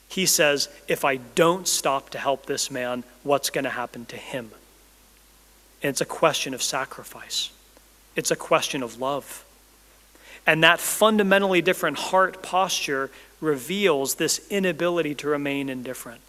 he 0.08 0.26
says, 0.26 0.68
if 0.88 1.04
I 1.04 1.16
don't 1.16 1.66
stop 1.66 2.10
to 2.10 2.18
help 2.18 2.46
this 2.46 2.70
man, 2.70 3.04
what's 3.22 3.50
going 3.50 3.64
to 3.64 3.70
happen 3.70 4.06
to 4.06 4.16
him? 4.16 4.50
And 5.82 5.90
it's 5.90 6.00
a 6.00 6.06
question 6.06 6.54
of 6.54 6.62
sacrifice, 6.62 7.50
it's 8.14 8.30
a 8.30 8.36
question 8.36 8.82
of 8.82 9.00
love. 9.00 9.44
And 10.46 10.62
that 10.62 10.78
fundamentally 10.78 11.60
different 11.60 11.98
heart 11.98 12.40
posture 12.40 13.10
reveals 13.40 14.14
this 14.14 14.46
inability 14.48 15.14
to 15.16 15.28
remain 15.28 15.68
indifferent. 15.68 16.20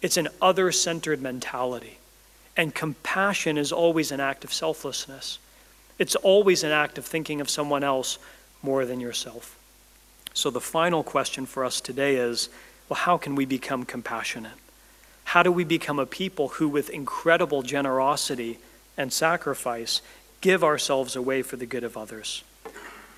It's 0.00 0.16
an 0.16 0.28
other 0.40 0.72
centered 0.72 1.20
mentality. 1.20 1.98
And 2.56 2.74
compassion 2.74 3.58
is 3.58 3.70
always 3.70 4.10
an 4.10 4.20
act 4.20 4.42
of 4.42 4.52
selflessness. 4.52 5.38
It's 5.98 6.16
always 6.16 6.64
an 6.64 6.72
act 6.72 6.98
of 6.98 7.04
thinking 7.04 7.40
of 7.40 7.50
someone 7.50 7.84
else 7.84 8.18
more 8.62 8.84
than 8.84 9.00
yourself. 9.00 9.56
So, 10.34 10.50
the 10.50 10.60
final 10.60 11.02
question 11.02 11.46
for 11.46 11.64
us 11.64 11.80
today 11.80 12.16
is 12.16 12.48
well, 12.88 12.98
how 12.98 13.18
can 13.18 13.34
we 13.34 13.44
become 13.44 13.84
compassionate? 13.84 14.52
How 15.24 15.42
do 15.42 15.52
we 15.52 15.64
become 15.64 15.98
a 15.98 16.06
people 16.06 16.48
who, 16.48 16.68
with 16.68 16.88
incredible 16.88 17.62
generosity 17.62 18.58
and 18.96 19.12
sacrifice, 19.12 20.00
give 20.40 20.64
ourselves 20.64 21.14
away 21.14 21.42
for 21.42 21.56
the 21.56 21.66
good 21.66 21.84
of 21.84 21.96
others? 21.96 22.42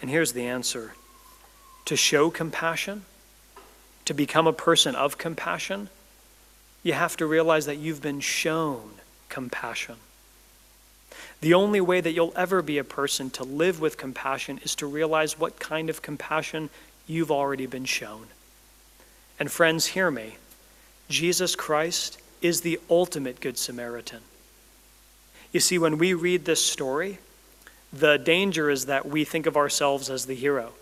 And 0.00 0.10
here's 0.10 0.32
the 0.32 0.46
answer 0.46 0.94
to 1.84 1.96
show 1.96 2.30
compassion, 2.30 3.04
to 4.04 4.14
become 4.14 4.46
a 4.46 4.52
person 4.52 4.94
of 4.94 5.18
compassion, 5.18 5.88
you 6.82 6.92
have 6.92 7.16
to 7.18 7.26
realize 7.26 7.66
that 7.66 7.76
you've 7.76 8.02
been 8.02 8.20
shown 8.20 8.90
compassion. 9.28 9.96
The 11.40 11.54
only 11.54 11.80
way 11.80 12.00
that 12.00 12.12
you'll 12.12 12.32
ever 12.36 12.62
be 12.62 12.78
a 12.78 12.84
person 12.84 13.30
to 13.30 13.44
live 13.44 13.80
with 13.80 13.96
compassion 13.96 14.60
is 14.62 14.74
to 14.76 14.86
realize 14.86 15.38
what 15.38 15.58
kind 15.58 15.90
of 15.90 16.02
compassion 16.02 16.70
you've 17.06 17.30
already 17.30 17.66
been 17.66 17.84
shown. 17.84 18.26
And 19.40 19.50
friends, 19.50 19.86
hear 19.86 20.10
me. 20.10 20.36
Jesus 21.08 21.56
Christ 21.56 22.20
is 22.42 22.60
the 22.60 22.78
ultimate 22.90 23.40
Good 23.40 23.56
Samaritan. 23.56 24.20
You 25.50 25.60
see, 25.60 25.78
when 25.78 25.96
we 25.96 26.12
read 26.12 26.44
this 26.44 26.62
story, 26.62 27.18
the 27.90 28.18
danger 28.18 28.68
is 28.68 28.86
that 28.86 29.08
we 29.08 29.24
think 29.24 29.46
of 29.46 29.56
ourselves 29.56 30.10
as 30.10 30.26
the 30.26 30.34
hero. 30.34 30.74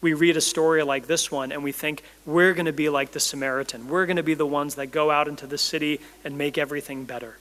We 0.00 0.14
read 0.14 0.36
a 0.36 0.40
story 0.40 0.84
like 0.84 1.08
this 1.08 1.32
one 1.32 1.50
and 1.50 1.64
we 1.64 1.72
think 1.72 2.04
we're 2.24 2.54
going 2.54 2.66
to 2.66 2.72
be 2.72 2.88
like 2.88 3.10
the 3.10 3.20
Samaritan. 3.20 3.88
We're 3.88 4.06
going 4.06 4.16
to 4.16 4.22
be 4.22 4.34
the 4.34 4.46
ones 4.46 4.76
that 4.76 4.86
go 4.86 5.10
out 5.10 5.26
into 5.26 5.48
the 5.48 5.58
city 5.58 6.00
and 6.24 6.38
make 6.38 6.56
everything 6.56 7.04
better. 7.04 7.36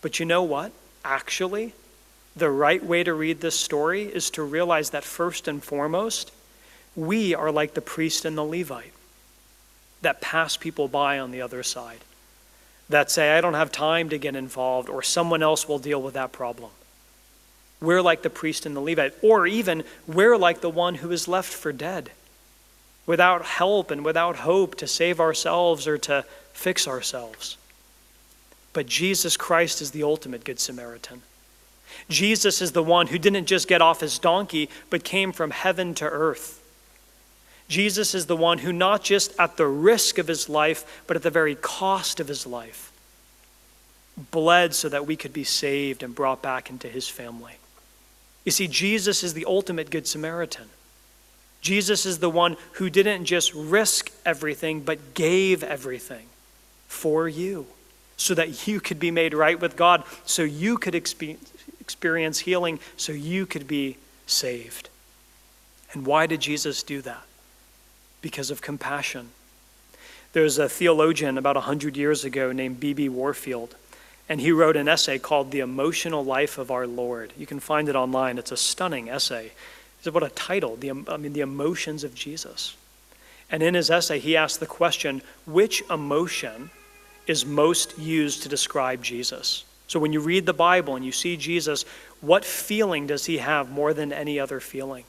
But 0.00 0.18
you 0.18 0.24
know 0.24 0.42
what? 0.42 0.72
Actually, 1.04 1.74
the 2.34 2.50
right 2.50 2.82
way 2.82 3.04
to 3.04 3.12
read 3.12 3.42
this 3.42 3.60
story 3.60 4.04
is 4.04 4.30
to 4.30 4.42
realize 4.42 4.90
that 4.90 5.04
first 5.04 5.46
and 5.46 5.62
foremost, 5.62 6.32
we 6.96 7.34
are 7.34 7.52
like 7.52 7.74
the 7.74 7.82
priest 7.82 8.24
and 8.24 8.36
the 8.36 8.44
Levite 8.44 8.94
that 10.02 10.20
pass 10.20 10.56
people 10.56 10.88
by 10.88 11.18
on 11.18 11.30
the 11.30 11.40
other 11.40 11.62
side, 11.62 12.00
that 12.88 13.10
say, 13.10 13.36
I 13.36 13.40
don't 13.40 13.54
have 13.54 13.72
time 13.72 14.08
to 14.10 14.18
get 14.18 14.36
involved, 14.36 14.88
or 14.88 15.02
someone 15.02 15.42
else 15.42 15.66
will 15.66 15.78
deal 15.78 16.02
with 16.02 16.14
that 16.14 16.32
problem. 16.32 16.70
We're 17.80 18.02
like 18.02 18.22
the 18.22 18.30
priest 18.30 18.66
and 18.66 18.76
the 18.76 18.80
Levite, 18.80 19.14
or 19.22 19.46
even 19.46 19.84
we're 20.06 20.36
like 20.36 20.60
the 20.60 20.70
one 20.70 20.96
who 20.96 21.10
is 21.10 21.26
left 21.26 21.52
for 21.52 21.72
dead, 21.72 22.10
without 23.06 23.44
help 23.44 23.90
and 23.90 24.04
without 24.04 24.36
hope 24.36 24.76
to 24.76 24.86
save 24.86 25.18
ourselves 25.18 25.88
or 25.88 25.98
to 25.98 26.24
fix 26.52 26.86
ourselves. 26.86 27.56
But 28.72 28.86
Jesus 28.86 29.36
Christ 29.36 29.82
is 29.82 29.90
the 29.90 30.04
ultimate 30.04 30.44
Good 30.44 30.60
Samaritan. 30.60 31.22
Jesus 32.08 32.62
is 32.62 32.72
the 32.72 32.82
one 32.82 33.08
who 33.08 33.18
didn't 33.18 33.46
just 33.46 33.68
get 33.68 33.82
off 33.82 34.00
his 34.00 34.18
donkey, 34.18 34.70
but 34.88 35.04
came 35.04 35.32
from 35.32 35.50
heaven 35.50 35.94
to 35.96 36.04
earth. 36.04 36.61
Jesus 37.72 38.14
is 38.14 38.26
the 38.26 38.36
one 38.36 38.58
who, 38.58 38.70
not 38.70 39.02
just 39.02 39.32
at 39.38 39.56
the 39.56 39.66
risk 39.66 40.18
of 40.18 40.28
his 40.28 40.46
life, 40.46 41.02
but 41.06 41.16
at 41.16 41.22
the 41.22 41.30
very 41.30 41.54
cost 41.54 42.20
of 42.20 42.28
his 42.28 42.46
life, 42.46 42.92
bled 44.30 44.74
so 44.74 44.90
that 44.90 45.06
we 45.06 45.16
could 45.16 45.32
be 45.32 45.42
saved 45.42 46.02
and 46.02 46.14
brought 46.14 46.42
back 46.42 46.68
into 46.68 46.86
his 46.86 47.08
family. 47.08 47.54
You 48.44 48.52
see, 48.52 48.68
Jesus 48.68 49.24
is 49.24 49.32
the 49.32 49.46
ultimate 49.46 49.88
Good 49.88 50.06
Samaritan. 50.06 50.68
Jesus 51.62 52.04
is 52.04 52.18
the 52.18 52.28
one 52.28 52.58
who 52.72 52.90
didn't 52.90 53.24
just 53.24 53.54
risk 53.54 54.10
everything, 54.26 54.80
but 54.80 55.14
gave 55.14 55.64
everything 55.64 56.26
for 56.88 57.26
you 57.26 57.66
so 58.18 58.34
that 58.34 58.66
you 58.66 58.80
could 58.80 59.00
be 59.00 59.10
made 59.10 59.32
right 59.32 59.58
with 59.58 59.76
God, 59.76 60.04
so 60.26 60.42
you 60.42 60.76
could 60.76 60.94
experience 60.94 62.38
healing, 62.40 62.80
so 62.98 63.12
you 63.12 63.46
could 63.46 63.66
be 63.66 63.96
saved. 64.26 64.90
And 65.94 66.04
why 66.04 66.26
did 66.26 66.40
Jesus 66.40 66.82
do 66.82 67.00
that? 67.00 67.22
Because 68.22 68.50
of 68.50 68.62
compassion. 68.62 69.28
There's 70.32 70.58
a 70.58 70.68
theologian 70.68 71.36
about 71.36 71.56
100 71.56 71.96
years 71.96 72.24
ago 72.24 72.52
named 72.52 72.80
B.B. 72.80 73.10
Warfield, 73.10 73.76
and 74.28 74.40
he 74.40 74.50
wrote 74.50 74.76
an 74.76 74.88
essay 74.88 75.18
called 75.18 75.50
The 75.50 75.60
Emotional 75.60 76.24
Life 76.24 76.56
of 76.56 76.70
Our 76.70 76.86
Lord. 76.86 77.34
You 77.36 77.44
can 77.44 77.60
find 77.60 77.88
it 77.88 77.96
online. 77.96 78.38
It's 78.38 78.52
a 78.52 78.56
stunning 78.56 79.10
essay. 79.10 79.52
What 80.10 80.22
a 80.22 80.30
title, 80.30 80.76
the, 80.76 80.90
I 81.08 81.16
mean, 81.18 81.34
the 81.34 81.42
emotions 81.42 82.02
of 82.02 82.14
Jesus. 82.14 82.76
And 83.50 83.62
in 83.62 83.74
his 83.74 83.90
essay, 83.90 84.18
he 84.18 84.36
asked 84.36 84.58
the 84.58 84.66
question 84.66 85.20
which 85.44 85.82
emotion 85.90 86.70
is 87.26 87.44
most 87.44 87.98
used 87.98 88.42
to 88.42 88.48
describe 88.48 89.02
Jesus. 89.02 89.64
So 89.86 90.00
when 90.00 90.12
you 90.12 90.20
read 90.20 90.46
the 90.46 90.54
Bible 90.54 90.96
and 90.96 91.04
you 91.04 91.12
see 91.12 91.36
Jesus, 91.36 91.84
what 92.20 92.44
feeling 92.44 93.06
does 93.06 93.26
he 93.26 93.38
have 93.38 93.70
more 93.70 93.92
than 93.92 94.12
any 94.12 94.40
other 94.40 94.58
feeling? 94.58 95.04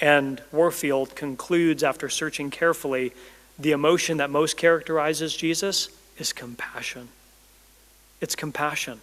And 0.00 0.42
Warfield 0.52 1.16
concludes 1.16 1.82
after 1.82 2.08
searching 2.08 2.50
carefully 2.50 3.12
the 3.58 3.72
emotion 3.72 4.18
that 4.18 4.30
most 4.30 4.56
characterizes 4.56 5.34
Jesus 5.36 5.88
is 6.18 6.32
compassion. 6.32 7.08
It's 8.20 8.36
compassion. 8.36 9.00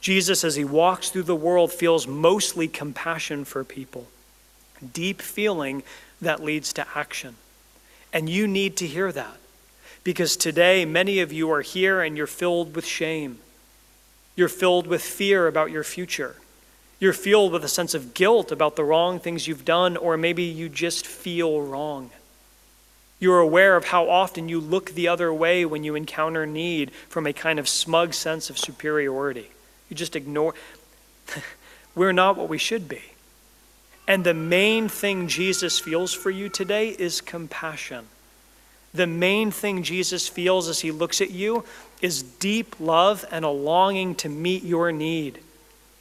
Jesus, 0.00 0.44
as 0.44 0.56
he 0.56 0.64
walks 0.64 1.10
through 1.10 1.24
the 1.24 1.34
world, 1.34 1.72
feels 1.72 2.06
mostly 2.06 2.68
compassion 2.68 3.44
for 3.44 3.64
people, 3.64 4.06
deep 4.92 5.22
feeling 5.22 5.82
that 6.20 6.42
leads 6.42 6.72
to 6.74 6.86
action. 6.94 7.36
And 8.12 8.28
you 8.28 8.46
need 8.46 8.76
to 8.78 8.86
hear 8.86 9.12
that. 9.12 9.36
Because 10.04 10.36
today, 10.36 10.84
many 10.84 11.18
of 11.20 11.32
you 11.32 11.50
are 11.50 11.62
here 11.62 12.00
and 12.00 12.16
you're 12.16 12.26
filled 12.26 12.76
with 12.76 12.86
shame. 12.86 13.38
You're 14.36 14.48
filled 14.48 14.86
with 14.86 15.02
fear 15.02 15.48
about 15.48 15.70
your 15.70 15.82
future. 15.82 16.36
You're 16.98 17.12
filled 17.12 17.52
with 17.52 17.64
a 17.64 17.68
sense 17.68 17.94
of 17.94 18.14
guilt 18.14 18.50
about 18.50 18.76
the 18.76 18.84
wrong 18.84 19.18
things 19.20 19.46
you've 19.46 19.64
done, 19.64 19.96
or 19.96 20.16
maybe 20.16 20.42
you 20.42 20.68
just 20.68 21.06
feel 21.06 21.60
wrong. 21.60 22.10
You're 23.18 23.40
aware 23.40 23.76
of 23.76 23.86
how 23.86 24.08
often 24.08 24.48
you 24.48 24.60
look 24.60 24.90
the 24.90 25.08
other 25.08 25.32
way 25.32 25.64
when 25.64 25.84
you 25.84 25.94
encounter 25.94 26.46
need 26.46 26.90
from 27.08 27.26
a 27.26 27.32
kind 27.32 27.58
of 27.58 27.68
smug 27.68 28.14
sense 28.14 28.50
of 28.50 28.58
superiority. 28.58 29.50
You 29.88 29.96
just 29.96 30.16
ignore. 30.16 30.54
We're 31.94 32.12
not 32.12 32.36
what 32.36 32.48
we 32.48 32.58
should 32.58 32.88
be. 32.88 33.02
And 34.08 34.24
the 34.24 34.34
main 34.34 34.88
thing 34.88 35.28
Jesus 35.28 35.78
feels 35.78 36.12
for 36.12 36.30
you 36.30 36.48
today 36.48 36.90
is 36.90 37.20
compassion 37.20 38.06
the 38.96 39.06
main 39.06 39.50
thing 39.50 39.82
Jesus 39.82 40.28
feels 40.28 40.68
as 40.68 40.80
he 40.80 40.90
looks 40.90 41.20
at 41.20 41.30
you 41.30 41.64
is 42.00 42.22
deep 42.22 42.76
love 42.80 43.24
and 43.30 43.44
a 43.44 43.50
longing 43.50 44.14
to 44.16 44.28
meet 44.28 44.64
your 44.64 44.90
need 44.90 45.38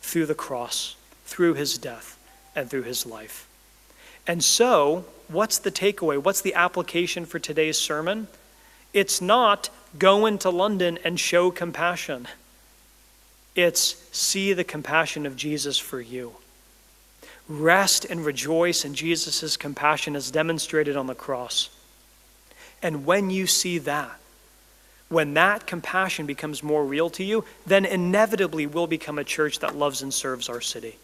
through 0.05 0.27
the 0.27 0.35
cross, 0.35 0.95
through 1.25 1.55
his 1.55 1.77
death, 1.77 2.17
and 2.55 2.69
through 2.69 2.83
his 2.83 3.05
life. 3.05 3.47
And 4.27 4.43
so, 4.43 5.05
what's 5.27 5.57
the 5.57 5.71
takeaway? 5.71 6.21
What's 6.21 6.41
the 6.41 6.53
application 6.53 7.25
for 7.25 7.39
today's 7.39 7.77
sermon? 7.77 8.27
It's 8.93 9.19
not 9.21 9.69
go 9.97 10.25
into 10.25 10.49
London 10.49 10.99
and 11.03 11.19
show 11.19 11.51
compassion. 11.51 12.27
It's 13.55 13.95
see 14.11 14.53
the 14.53 14.63
compassion 14.63 15.25
of 15.25 15.35
Jesus 15.35 15.77
for 15.77 15.99
you. 15.99 16.35
Rest 17.47 18.05
and 18.05 18.25
rejoice 18.25 18.85
in 18.85 18.93
Jesus' 18.93 19.57
compassion 19.57 20.15
as 20.15 20.31
demonstrated 20.31 20.95
on 20.95 21.07
the 21.07 21.15
cross. 21.15 21.69
And 22.81 23.05
when 23.05 23.29
you 23.29 23.47
see 23.47 23.79
that, 23.79 24.19
when 25.09 25.35
that 25.35 25.67
compassion 25.67 26.25
becomes 26.25 26.63
more 26.63 26.83
real 26.83 27.09
to 27.11 27.23
you, 27.23 27.45
then 27.65 27.85
inevitably 27.85 28.65
we'll 28.65 28.87
become 28.87 29.19
a 29.19 29.23
church 29.23 29.59
that 29.59 29.75
loves 29.75 30.01
and 30.01 30.13
serves 30.13 30.49
our 30.49 30.61
city. 30.61 30.97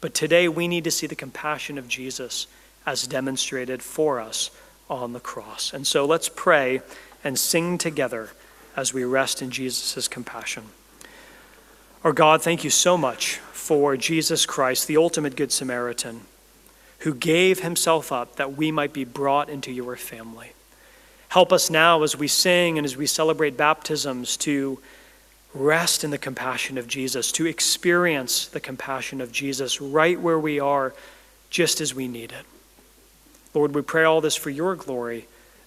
But 0.00 0.14
today 0.14 0.48
we 0.48 0.66
need 0.66 0.84
to 0.84 0.90
see 0.90 1.06
the 1.06 1.14
compassion 1.14 1.78
of 1.78 1.88
Jesus 1.88 2.46
as 2.86 3.06
demonstrated 3.06 3.82
for 3.82 4.20
us 4.20 4.50
on 4.88 5.12
the 5.12 5.20
cross. 5.20 5.72
And 5.72 5.86
so 5.86 6.04
let's 6.04 6.28
pray 6.28 6.80
and 7.22 7.38
sing 7.38 7.78
together 7.78 8.30
as 8.76 8.92
we 8.92 9.04
rest 9.04 9.42
in 9.42 9.50
Jesus' 9.50 10.08
compassion. 10.08 10.64
Our 12.02 12.12
God, 12.12 12.42
thank 12.42 12.64
you 12.64 12.70
so 12.70 12.96
much 12.96 13.36
for 13.52 13.96
Jesus 13.96 14.46
Christ, 14.46 14.88
the 14.88 14.96
ultimate 14.96 15.36
Good 15.36 15.52
Samaritan, 15.52 16.22
who 17.00 17.14
gave 17.14 17.60
himself 17.60 18.10
up 18.10 18.36
that 18.36 18.56
we 18.56 18.72
might 18.72 18.92
be 18.92 19.04
brought 19.04 19.50
into 19.50 19.70
your 19.70 19.96
family. 19.96 20.52
Help 21.30 21.52
us 21.52 21.70
now 21.70 22.02
as 22.02 22.16
we 22.16 22.26
sing 22.26 22.76
and 22.76 22.84
as 22.84 22.96
we 22.96 23.06
celebrate 23.06 23.56
baptisms 23.56 24.36
to 24.36 24.80
rest 25.54 26.02
in 26.02 26.10
the 26.10 26.18
compassion 26.18 26.76
of 26.76 26.88
Jesus, 26.88 27.30
to 27.30 27.46
experience 27.46 28.46
the 28.46 28.58
compassion 28.58 29.20
of 29.20 29.30
Jesus 29.30 29.80
right 29.80 30.20
where 30.20 30.40
we 30.40 30.58
are, 30.58 30.92
just 31.48 31.80
as 31.80 31.94
we 31.94 32.08
need 32.08 32.32
it. 32.32 32.44
Lord, 33.54 33.76
we 33.76 33.82
pray 33.82 34.02
all 34.02 34.20
this 34.20 34.34
for 34.34 34.50
your 34.50 34.74
glory 34.74 35.26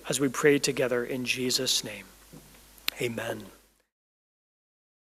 as 0.09 0.19
we 0.19 0.27
pray 0.27 0.59
together 0.59 1.03
in 1.03 1.23
Jesus' 1.23 1.81
name. 1.81 2.05
Amen. 3.01 3.45